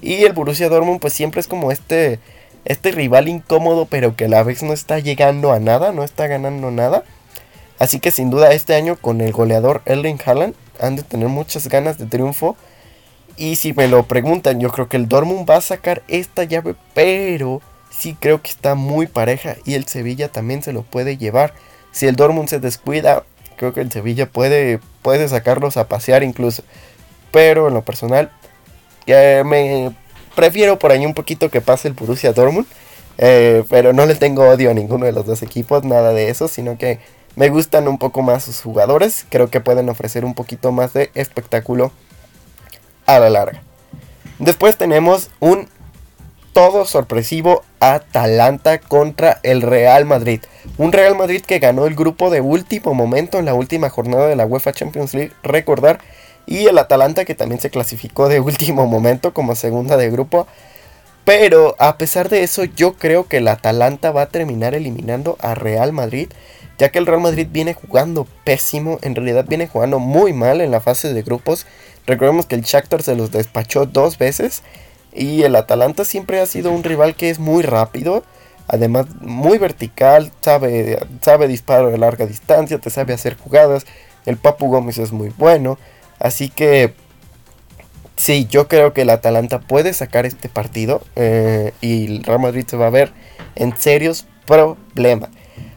y 0.00 0.24
el 0.24 0.32
Borussia 0.32 0.68
Dortmund 0.68 1.00
pues 1.00 1.12
siempre 1.12 1.40
es 1.40 1.46
como 1.46 1.70
este 1.70 2.18
este 2.64 2.92
rival 2.92 3.28
incómodo 3.28 3.86
pero 3.86 4.16
que 4.16 4.24
a 4.24 4.28
la 4.28 4.42
vez 4.42 4.62
no 4.62 4.72
está 4.72 4.98
llegando 4.98 5.52
a 5.52 5.60
nada, 5.60 5.92
no 5.92 6.04
está 6.04 6.26
ganando 6.26 6.70
nada. 6.70 7.04
Así 7.78 8.00
que 8.00 8.10
sin 8.10 8.30
duda 8.30 8.52
este 8.52 8.74
año 8.74 8.96
con 8.96 9.20
el 9.20 9.32
goleador 9.32 9.82
Erling 9.84 10.18
Haaland 10.24 10.54
han 10.80 10.96
de 10.96 11.02
tener 11.02 11.28
muchas 11.28 11.68
ganas 11.68 11.98
de 11.98 12.06
triunfo. 12.06 12.56
Y 13.36 13.56
si 13.56 13.72
me 13.72 13.88
lo 13.88 14.04
preguntan, 14.04 14.60
yo 14.60 14.70
creo 14.70 14.88
que 14.88 14.96
el 14.96 15.08
Dortmund 15.08 15.48
va 15.48 15.56
a 15.56 15.60
sacar 15.60 16.02
esta 16.06 16.44
llave, 16.44 16.76
pero 16.94 17.60
sí 17.96 18.16
creo 18.18 18.42
que 18.42 18.50
está 18.50 18.74
muy 18.74 19.06
pareja 19.06 19.56
y 19.64 19.74
el 19.74 19.86
Sevilla 19.86 20.28
también 20.28 20.62
se 20.62 20.72
lo 20.72 20.82
puede 20.82 21.16
llevar. 21.16 21.54
Si 21.92 22.06
el 22.06 22.16
Dortmund 22.16 22.48
se 22.48 22.60
descuida, 22.60 23.24
creo 23.56 23.72
que 23.72 23.80
el 23.80 23.92
Sevilla 23.92 24.26
puede, 24.26 24.80
puede 25.02 25.28
sacarlos 25.28 25.76
a 25.76 25.88
pasear 25.88 26.22
incluso. 26.22 26.62
Pero 27.30 27.68
en 27.68 27.74
lo 27.74 27.82
personal, 27.82 28.30
me 29.06 29.94
prefiero 30.34 30.78
por 30.78 30.92
ahí 30.92 31.04
un 31.06 31.14
poquito 31.14 31.50
que 31.50 31.60
pase 31.60 31.88
el 31.88 31.94
Borussia 31.94 32.32
Dortmund. 32.32 32.66
Eh, 33.16 33.62
pero 33.70 33.92
no 33.92 34.06
le 34.06 34.16
tengo 34.16 34.48
odio 34.48 34.70
a 34.70 34.74
ninguno 34.74 35.06
de 35.06 35.12
los 35.12 35.24
dos 35.24 35.42
equipos, 35.42 35.84
nada 35.84 36.12
de 36.12 36.30
eso, 36.30 36.48
sino 36.48 36.76
que 36.78 36.98
me 37.36 37.48
gustan 37.48 37.86
un 37.86 37.98
poco 37.98 38.22
más 38.22 38.44
sus 38.44 38.60
jugadores. 38.60 39.26
Creo 39.28 39.50
que 39.50 39.60
pueden 39.60 39.88
ofrecer 39.88 40.24
un 40.24 40.34
poquito 40.34 40.72
más 40.72 40.92
de 40.92 41.10
espectáculo 41.14 41.92
a 43.06 43.18
la 43.20 43.30
larga. 43.30 43.62
Después 44.38 44.76
tenemos 44.76 45.30
un 45.38 45.68
todo 46.54 46.86
sorpresivo 46.86 47.64
Atalanta 47.80 48.78
contra 48.78 49.40
el 49.42 49.60
Real 49.60 50.06
Madrid. 50.06 50.40
Un 50.78 50.92
Real 50.92 51.16
Madrid 51.16 51.42
que 51.42 51.58
ganó 51.58 51.84
el 51.84 51.96
grupo 51.96 52.30
de 52.30 52.40
último 52.40 52.94
momento 52.94 53.38
en 53.38 53.44
la 53.44 53.54
última 53.54 53.90
jornada 53.90 54.28
de 54.28 54.36
la 54.36 54.46
UEFA 54.46 54.72
Champions 54.72 55.12
League, 55.12 55.32
recordar. 55.42 55.98
Y 56.46 56.66
el 56.66 56.78
Atalanta 56.78 57.24
que 57.24 57.34
también 57.34 57.60
se 57.60 57.70
clasificó 57.70 58.28
de 58.28 58.40
último 58.40 58.86
momento 58.86 59.34
como 59.34 59.56
segunda 59.56 59.96
de 59.96 60.10
grupo. 60.10 60.46
Pero 61.24 61.74
a 61.80 61.98
pesar 61.98 62.28
de 62.28 62.44
eso, 62.44 62.64
yo 62.64 62.94
creo 62.94 63.26
que 63.26 63.38
el 63.38 63.48
Atalanta 63.48 64.12
va 64.12 64.22
a 64.22 64.28
terminar 64.28 64.74
eliminando 64.74 65.36
a 65.40 65.54
Real 65.54 65.92
Madrid. 65.92 66.28
Ya 66.78 66.90
que 66.90 66.98
el 66.98 67.06
Real 67.06 67.20
Madrid 67.20 67.48
viene 67.50 67.74
jugando 67.74 68.28
pésimo, 68.44 68.98
en 69.02 69.16
realidad 69.16 69.44
viene 69.48 69.66
jugando 69.66 69.98
muy 69.98 70.32
mal 70.32 70.60
en 70.60 70.70
la 70.70 70.80
fase 70.80 71.12
de 71.12 71.22
grupos. 71.22 71.66
Recordemos 72.06 72.46
que 72.46 72.54
el 72.54 72.62
Shakhtar 72.62 73.02
se 73.02 73.16
los 73.16 73.32
despachó 73.32 73.86
dos 73.86 74.18
veces 74.18 74.62
y 75.14 75.42
el 75.42 75.54
Atalanta 75.56 76.04
siempre 76.04 76.40
ha 76.40 76.46
sido 76.46 76.72
un 76.72 76.82
rival 76.82 77.14
que 77.14 77.30
es 77.30 77.38
muy 77.38 77.62
rápido, 77.62 78.24
además 78.66 79.06
muy 79.20 79.58
vertical, 79.58 80.32
sabe, 80.40 80.98
sabe 81.20 81.46
disparo 81.46 81.90
de 81.90 81.98
larga 81.98 82.26
distancia, 82.26 82.78
te 82.78 82.90
sabe 82.90 83.14
hacer 83.14 83.36
jugadas. 83.36 83.86
El 84.26 84.36
Papu 84.38 84.68
Gómez 84.68 84.98
es 84.98 85.12
muy 85.12 85.30
bueno, 85.36 85.78
así 86.18 86.48
que 86.48 86.94
sí, 88.16 88.46
yo 88.50 88.68
creo 88.68 88.92
que 88.92 89.02
el 89.02 89.10
Atalanta 89.10 89.60
puede 89.60 89.92
sacar 89.92 90.26
este 90.26 90.48
partido 90.48 91.02
eh, 91.14 91.72
y 91.80 92.06
el 92.06 92.24
Real 92.24 92.40
Madrid 92.40 92.64
se 92.66 92.76
va 92.76 92.86
a 92.86 92.90
ver 92.90 93.12
en 93.54 93.76
serios 93.76 94.26
problemas. 94.46 95.30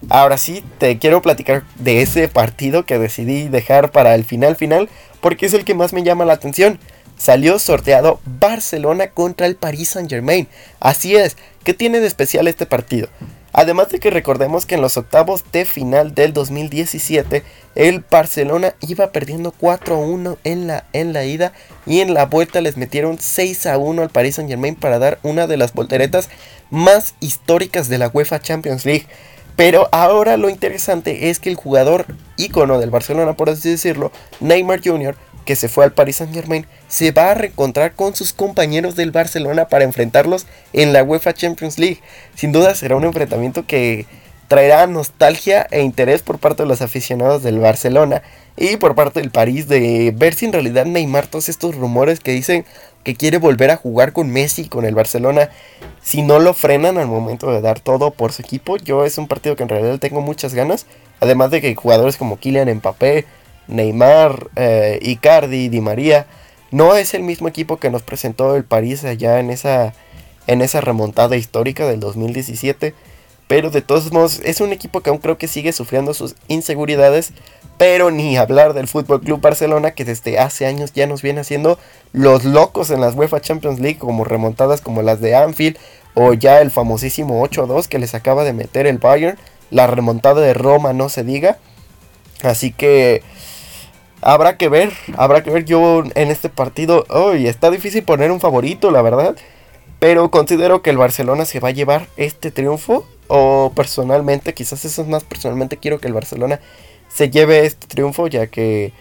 Ahora 0.09 0.37
sí, 0.37 0.63
te 0.79 0.97
quiero 0.97 1.21
platicar 1.21 1.63
de 1.75 2.01
ese 2.01 2.27
partido 2.29 2.85
que 2.85 2.97
decidí 2.97 3.49
dejar 3.49 3.91
para 3.91 4.15
el 4.15 4.23
final 4.23 4.55
final 4.55 4.89
porque 5.21 5.45
es 5.45 5.53
el 5.53 5.65
que 5.65 5.75
más 5.75 5.93
me 5.93 6.03
llama 6.03 6.25
la 6.25 6.33
atención 6.33 6.79
salió 7.17 7.59
sorteado 7.59 8.19
Barcelona 8.25 9.07
contra 9.07 9.47
el 9.47 9.55
Paris 9.55 9.89
Saint 9.89 10.09
Germain. 10.09 10.47
Así 10.79 11.15
es, 11.15 11.35
¿qué 11.63 11.73
tiene 11.73 11.99
de 11.99 12.07
especial 12.07 12.47
este 12.47 12.65
partido? 12.65 13.09
Además 13.53 13.89
de 13.89 13.99
que 13.99 14.11
recordemos 14.11 14.67
que 14.67 14.75
en 14.75 14.81
los 14.81 14.97
octavos 14.97 15.43
de 15.51 15.65
final 15.65 16.13
del 16.13 16.31
2017 16.31 17.43
el 17.73 18.03
Barcelona 18.09 18.75
iba 18.81 19.11
perdiendo 19.11 19.51
4-1 19.51 20.37
en 20.43 20.67
la, 20.67 20.85
en 20.93 21.11
la 21.11 21.25
ida 21.25 21.53
y 21.85 22.01
en 22.01 22.13
la 22.13 22.27
vuelta 22.27 22.61
les 22.61 22.77
metieron 22.77 23.17
6-1 23.17 24.01
al 24.01 24.09
Paris 24.09 24.35
Saint 24.35 24.49
Germain 24.49 24.75
para 24.75 24.99
dar 24.99 25.17
una 25.23 25.47
de 25.47 25.57
las 25.57 25.73
volteretas 25.73 26.29
más 26.69 27.15
históricas 27.19 27.89
de 27.89 27.97
la 27.97 28.09
UEFA 28.09 28.39
Champions 28.39 28.85
League. 28.85 29.07
Pero 29.55 29.89
ahora 29.91 30.37
lo 30.37 30.49
interesante 30.49 31.31
es 31.31 31.39
que 31.39 31.49
el 31.49 31.55
jugador 31.55 32.05
ícono 32.37 32.77
del 32.79 32.91
Barcelona, 32.91 33.33
por 33.33 33.49
así 33.49 33.71
decirlo, 33.71 34.11
Neymar 34.39 34.81
Jr., 34.83 35.15
que 35.47 35.55
se 35.55 35.69
fue 35.69 35.85
al 35.85 35.93
Paris 35.93 36.17
Saint 36.17 36.33
Germain, 36.33 36.67
se 36.89 37.11
va 37.11 37.31
a 37.31 37.33
reencontrar 37.33 37.93
con 37.93 38.13
sus 38.13 38.33
compañeros 38.33 38.97
del 38.97 39.11
Barcelona 39.11 39.69
para 39.69 39.85
enfrentarlos 39.85 40.45
en 40.73 40.91
la 40.91 41.03
UEFA 41.03 41.33
Champions 41.33 41.79
League. 41.79 42.01
Sin 42.35 42.51
duda 42.51 42.75
será 42.75 42.97
un 42.97 43.05
enfrentamiento 43.05 43.65
que 43.65 44.05
traerá 44.49 44.85
nostalgia 44.87 45.65
e 45.71 45.81
interés 45.81 46.21
por 46.21 46.37
parte 46.37 46.63
de 46.63 46.69
los 46.69 46.81
aficionados 46.81 47.43
del 47.43 47.59
Barcelona 47.59 48.23
y 48.57 48.75
por 48.75 48.93
parte 48.93 49.21
del 49.21 49.31
París 49.31 49.69
de 49.69 50.13
ver 50.15 50.33
si 50.33 50.45
en 50.45 50.53
realidad 50.53 50.85
Neymar 50.85 51.27
todos 51.27 51.47
estos 51.47 51.75
rumores 51.75 52.19
que 52.19 52.31
dicen 52.31 52.65
que 53.03 53.15
quiere 53.15 53.37
volver 53.37 53.71
a 53.71 53.77
jugar 53.77 54.11
con 54.11 54.29
Messi 54.29 54.67
con 54.67 54.83
el 54.83 54.95
Barcelona 54.95 55.49
si 56.01 56.23
no 56.23 56.39
lo 56.39 56.53
frenan 56.53 56.97
al 56.97 57.07
momento 57.07 57.51
de 57.51 57.61
dar 57.61 57.79
todo 57.79 58.11
por 58.11 58.33
su 58.33 58.41
equipo 58.41 58.77
yo 58.77 59.05
es 59.05 59.17
un 59.17 59.27
partido 59.27 59.55
que 59.55 59.63
en 59.63 59.69
realidad 59.69 59.99
tengo 59.99 60.21
muchas 60.21 60.53
ganas 60.53 60.87
además 61.19 61.51
de 61.51 61.61
que 61.61 61.75
jugadores 61.75 62.17
como 62.17 62.37
Kylian 62.37 62.73
Mbappé 62.75 63.25
Neymar, 63.67 64.49
eh, 64.55 64.99
Icardi, 65.01 65.69
Di 65.69 65.81
María. 65.81 66.27
No 66.71 66.95
es 66.95 67.13
el 67.13 67.23
mismo 67.23 67.47
equipo 67.47 67.77
que 67.77 67.89
nos 67.89 68.03
presentó 68.03 68.55
el 68.55 68.63
París 68.63 69.03
allá 69.03 69.39
en 69.39 69.49
esa, 69.49 69.93
en 70.47 70.61
esa 70.61 70.81
remontada 70.81 71.35
histórica 71.35 71.87
del 71.87 71.99
2017. 71.99 72.93
Pero 73.47 73.69
de 73.69 73.81
todos 73.81 74.11
modos 74.11 74.41
es 74.43 74.59
un 74.59 74.73
equipo 74.73 75.01
que 75.01 75.09
aún 75.09 75.19
creo 75.19 75.37
que 75.37 75.47
sigue 75.47 75.71
sufriendo 75.71 76.13
sus 76.13 76.35
inseguridades. 76.47 77.31
Pero 77.77 78.11
ni 78.11 78.37
hablar 78.37 78.73
del 78.73 78.87
Fútbol 78.87 79.21
Club 79.21 79.39
Barcelona 79.39 79.91
que 79.91 80.03
desde 80.03 80.39
hace 80.39 80.65
años 80.65 80.93
ya 80.93 81.05
nos 81.05 81.21
viene 81.21 81.41
haciendo 81.41 81.77
los 82.11 82.43
locos 82.43 82.89
en 82.89 83.01
las 83.01 83.15
UEFA 83.15 83.39
Champions 83.39 83.79
League 83.79 83.99
como 83.99 84.23
remontadas 84.23 84.81
como 84.81 85.03
las 85.03 85.21
de 85.21 85.35
Anfield 85.35 85.77
o 86.15 86.33
ya 86.33 86.61
el 86.61 86.71
famosísimo 86.71 87.45
8-2 87.47 87.85
que 87.85 87.99
les 87.99 88.15
acaba 88.15 88.43
de 88.43 88.51
meter 88.51 88.87
el 88.87 88.97
Bayern, 88.97 89.37
la 89.69 89.85
remontada 89.85 90.41
de 90.41 90.55
Roma 90.55 90.91
no 90.91 91.09
se 91.09 91.23
diga. 91.23 91.59
Así 92.41 92.71
que 92.71 93.21
Habrá 94.21 94.57
que 94.57 94.67
ver, 94.67 94.93
habrá 95.15 95.43
que 95.43 95.51
ver 95.51 95.65
yo 95.65 96.03
en 96.15 96.31
este 96.31 96.49
partido. 96.49 97.05
Uy, 97.09 97.47
está 97.47 97.69
difícil 97.69 98.03
poner 98.03 98.31
un 98.31 98.39
favorito, 98.39 98.91
la 98.91 99.01
verdad. 99.01 99.35
Pero 99.99 100.31
considero 100.31 100.81
que 100.81 100.89
el 100.89 100.97
Barcelona 100.97 101.45
se 101.45 101.59
va 101.59 101.69
a 101.69 101.71
llevar 101.71 102.07
este 102.17 102.51
triunfo. 102.51 103.05
O 103.27 103.71
personalmente, 103.75 104.53
quizás 104.53 104.85
eso 104.85 105.01
es 105.01 105.07
más 105.07 105.23
personalmente, 105.23 105.77
quiero 105.77 105.99
que 105.99 106.07
el 106.07 106.13
Barcelona 106.13 106.59
se 107.09 107.29
lleve 107.29 107.65
este 107.65 107.87
triunfo. 107.87 108.27
Ya 108.27 108.47
que, 108.47 108.91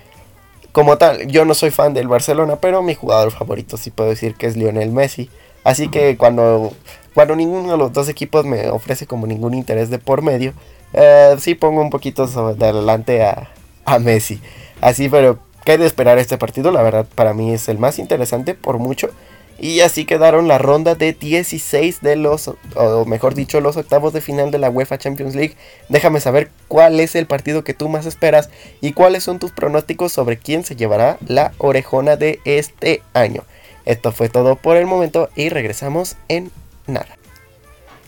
como 0.72 0.98
tal, 0.98 1.26
yo 1.28 1.44
no 1.44 1.54
soy 1.54 1.70
fan 1.70 1.94
del 1.94 2.08
Barcelona. 2.08 2.56
Pero 2.56 2.82
mi 2.82 2.94
jugador 2.94 3.30
favorito 3.30 3.76
sí 3.76 3.90
puedo 3.90 4.10
decir 4.10 4.34
que 4.34 4.46
es 4.46 4.56
Lionel 4.56 4.92
Messi. 4.92 5.30
Así 5.64 5.88
que 5.88 6.16
cuando, 6.16 6.72
cuando 7.14 7.34
ninguno 7.34 7.72
de 7.72 7.78
los 7.78 7.92
dos 7.92 8.08
equipos 8.08 8.44
me 8.44 8.68
ofrece 8.68 9.06
como 9.06 9.26
ningún 9.26 9.54
interés 9.54 9.90
de 9.90 9.98
por 9.98 10.22
medio. 10.22 10.52
Eh, 10.92 11.36
sí 11.40 11.54
pongo 11.54 11.80
un 11.80 11.90
poquito 11.90 12.26
de 12.26 12.66
adelante 12.66 13.24
a, 13.24 13.50
a 13.84 13.98
Messi. 13.98 14.40
Así, 14.80 15.08
pero 15.08 15.38
¿qué 15.64 15.78
de 15.78 15.86
esperar 15.86 16.18
este 16.18 16.38
partido? 16.38 16.70
La 16.70 16.82
verdad, 16.82 17.06
para 17.14 17.34
mí 17.34 17.52
es 17.52 17.68
el 17.68 17.78
más 17.78 17.98
interesante 17.98 18.54
por 18.54 18.78
mucho. 18.78 19.10
Y 19.58 19.80
así 19.80 20.04
quedaron 20.04 20.48
la 20.48 20.58
ronda 20.58 20.94
de 20.94 21.14
16 21.14 22.02
de 22.02 22.16
los, 22.16 22.52
o 22.74 23.04
mejor 23.06 23.34
dicho, 23.34 23.60
los 23.62 23.78
octavos 23.78 24.12
de 24.12 24.20
final 24.20 24.50
de 24.50 24.58
la 24.58 24.68
UEFA 24.68 24.98
Champions 24.98 25.34
League. 25.34 25.56
Déjame 25.88 26.20
saber 26.20 26.50
cuál 26.68 27.00
es 27.00 27.14
el 27.14 27.26
partido 27.26 27.64
que 27.64 27.72
tú 27.72 27.88
más 27.88 28.04
esperas 28.04 28.50
y 28.82 28.92
cuáles 28.92 29.24
son 29.24 29.38
tus 29.38 29.52
pronósticos 29.52 30.12
sobre 30.12 30.36
quién 30.36 30.62
se 30.62 30.76
llevará 30.76 31.16
la 31.26 31.52
orejona 31.56 32.16
de 32.16 32.40
este 32.44 33.02
año. 33.14 33.44
Esto 33.86 34.12
fue 34.12 34.28
todo 34.28 34.56
por 34.56 34.76
el 34.76 34.84
momento 34.84 35.30
y 35.36 35.48
regresamos 35.48 36.16
en 36.28 36.50
nada. 36.86 37.16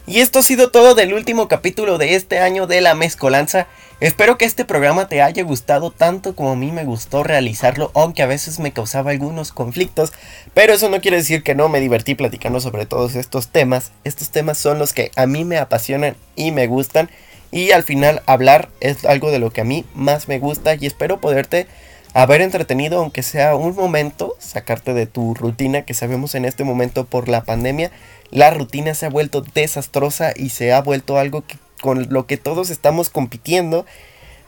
Y 0.07 0.21
esto 0.21 0.41
ha 0.41 0.43
sido 0.43 0.71
todo 0.71 0.95
del 0.95 1.15
último 1.15 1.49
capítulo 1.49 1.97
de 1.97 2.15
este 2.15 2.41
año 2.41 2.67
de 2.67 2.81
la 2.81 2.95
mezcolanza. 2.95 3.69
Espero 4.01 4.39
que 4.39 4.45
este 4.45 4.65
programa 4.65 5.09
te 5.09 5.23
haya 5.23 5.43
gustado 5.43 5.91
tanto 5.91 6.37
como 6.37 6.53
a 6.53 6.57
mí 6.57 6.71
me 6.71 6.85
gustó 6.85 7.25
realizarlo, 7.25 7.91
aunque 7.95 8.23
a 8.23 8.27
veces 8.27 8.61
me 8.61 8.71
causaba 8.71 9.11
algunos 9.11 9.51
conflictos, 9.51 10.13
pero 10.55 10.75
eso 10.75 10.89
no 10.89 11.01
quiere 11.01 11.17
decir 11.17 11.43
que 11.43 11.57
no 11.57 11.69
me 11.69 11.81
divertí 11.81 12.15
platicando 12.15 12.61
sobre 12.61 12.87
todos 12.87 13.17
estos 13.17 13.49
temas. 13.49 13.91
Estos 14.05 14.31
temas 14.31 14.57
son 14.57 14.79
los 14.79 14.93
que 14.93 15.11
a 15.17 15.27
mí 15.27 15.45
me 15.45 15.59
apasionan 15.59 16.15
y 16.37 16.53
me 16.53 16.69
gustan, 16.69 17.11
y 17.51 17.73
al 17.73 17.83
final 17.83 18.23
hablar 18.27 18.69
es 18.79 19.05
algo 19.05 19.33
de 19.33 19.41
lo 19.41 19.51
que 19.51 19.63
a 19.63 19.65
mí 19.65 19.85
más 19.95 20.29
me 20.29 20.39
gusta 20.39 20.77
y 20.77 20.87
espero 20.87 21.21
poderte 21.21 21.67
haber 22.15 22.41
entretenido, 22.41 23.01
aunque 23.01 23.25
sea 23.25 23.57
un 23.57 23.75
momento, 23.75 24.37
sacarte 24.39 24.95
de 24.95 25.07
tu 25.07 25.35
rutina 25.35 25.83
que 25.83 25.95
sabemos 25.95 26.37
en 26.37 26.45
este 26.45 26.63
momento 26.63 27.05
por 27.05 27.29
la 27.29 27.43
pandemia. 27.43 27.91
La 28.31 28.51
rutina 28.51 28.95
se 28.95 29.07
ha 29.07 29.11
vuelto 29.11 29.41
desastrosa 29.41 30.35
y 30.37 30.51
se 30.51 30.73
ha 30.73 30.83
vuelto 30.83 31.19
algo 31.19 31.43
que 31.45 31.57
con 31.79 32.09
lo 32.11 32.27
que 32.27 32.37
todos 32.37 32.71
estamos 32.71 33.11
compitiendo. 33.11 33.87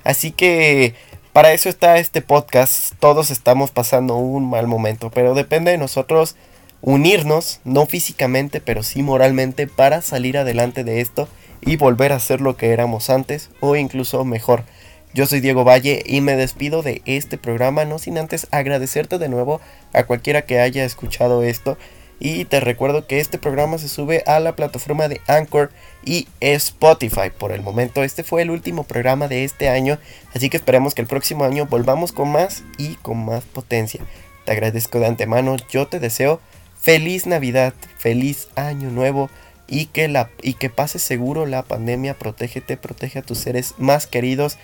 Así 0.04 0.30
que 0.30 0.94
para 1.32 1.52
eso 1.52 1.68
está 1.68 1.98
este 1.98 2.22
podcast. 2.22 2.94
Todos 2.98 3.30
estamos 3.30 3.70
pasando 3.70 4.16
un 4.16 4.50
mal 4.50 4.66
momento, 4.66 5.10
pero 5.10 5.34
depende 5.34 5.70
de 5.70 5.78
nosotros 5.78 6.36
unirnos, 6.82 7.60
no 7.64 7.86
físicamente, 7.86 8.60
pero 8.60 8.82
sí 8.82 9.02
moralmente, 9.02 9.66
para 9.66 10.02
salir 10.02 10.38
adelante 10.38 10.84
de 10.84 11.00
esto 11.00 11.28
y 11.60 11.76
volver 11.76 12.12
a 12.12 12.20
ser 12.20 12.40
lo 12.40 12.56
que 12.56 12.72
éramos 12.72 13.10
antes 13.10 13.50
o 13.60 13.76
incluso 13.76 14.24
mejor. 14.24 14.64
Yo 15.12 15.26
soy 15.26 15.40
Diego 15.40 15.64
Valle 15.64 16.02
y 16.06 16.20
me 16.20 16.36
despido 16.36 16.82
de 16.82 17.02
este 17.04 17.36
programa, 17.36 17.84
no 17.84 17.98
sin 17.98 18.16
antes 18.16 18.46
agradecerte 18.52 19.18
de 19.18 19.28
nuevo 19.28 19.60
a 19.92 20.04
cualquiera 20.04 20.42
que 20.42 20.60
haya 20.60 20.84
escuchado 20.84 21.42
esto 21.42 21.76
y 22.20 22.44
te 22.44 22.60
recuerdo 22.60 23.06
que 23.06 23.18
este 23.18 23.38
programa 23.38 23.78
se 23.78 23.88
sube 23.88 24.22
a 24.26 24.38
la 24.40 24.54
plataforma 24.54 25.08
de 25.08 25.22
Anchor 25.26 25.72
y 26.04 26.28
Spotify. 26.40 27.30
Por 27.36 27.50
el 27.50 27.62
momento 27.62 28.04
este 28.04 28.22
fue 28.22 28.42
el 28.42 28.50
último 28.50 28.84
programa 28.84 29.26
de 29.26 29.44
este 29.44 29.70
año, 29.70 29.98
así 30.34 30.50
que 30.50 30.58
esperemos 30.58 30.94
que 30.94 31.00
el 31.00 31.08
próximo 31.08 31.44
año 31.44 31.64
volvamos 31.64 32.12
con 32.12 32.30
más 32.30 32.62
y 32.76 32.96
con 32.96 33.24
más 33.24 33.44
potencia. 33.44 34.04
Te 34.44 34.52
agradezco 34.52 35.00
de 35.00 35.06
antemano, 35.06 35.56
yo 35.70 35.88
te 35.88 35.98
deseo 35.98 36.40
feliz 36.78 37.26
Navidad, 37.26 37.72
feliz 37.96 38.48
año 38.54 38.90
nuevo 38.90 39.30
y 39.66 39.86
que, 39.86 40.08
la, 40.08 40.30
y 40.42 40.54
que 40.54 40.68
pases 40.68 41.02
seguro 41.02 41.46
la 41.46 41.62
pandemia, 41.62 42.18
protégete, 42.18 42.76
protege 42.76 43.20
a 43.20 43.22
tus 43.22 43.38
seres 43.38 43.74
más 43.78 44.06
queridos 44.06 44.58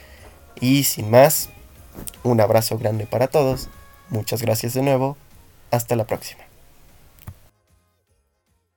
y 0.61 0.85
sin 0.85 1.11
más, 1.11 1.49
un 2.23 2.41
abrazo 2.41 2.77
grande 2.77 3.07
para 3.07 3.29
todos, 3.29 3.71
muchas 4.11 4.43
gracias 4.43 4.75
de 4.75 4.83
nuevo, 4.83 5.17
hasta 5.71 5.97
la 5.97 6.05
próxima. 6.05 6.46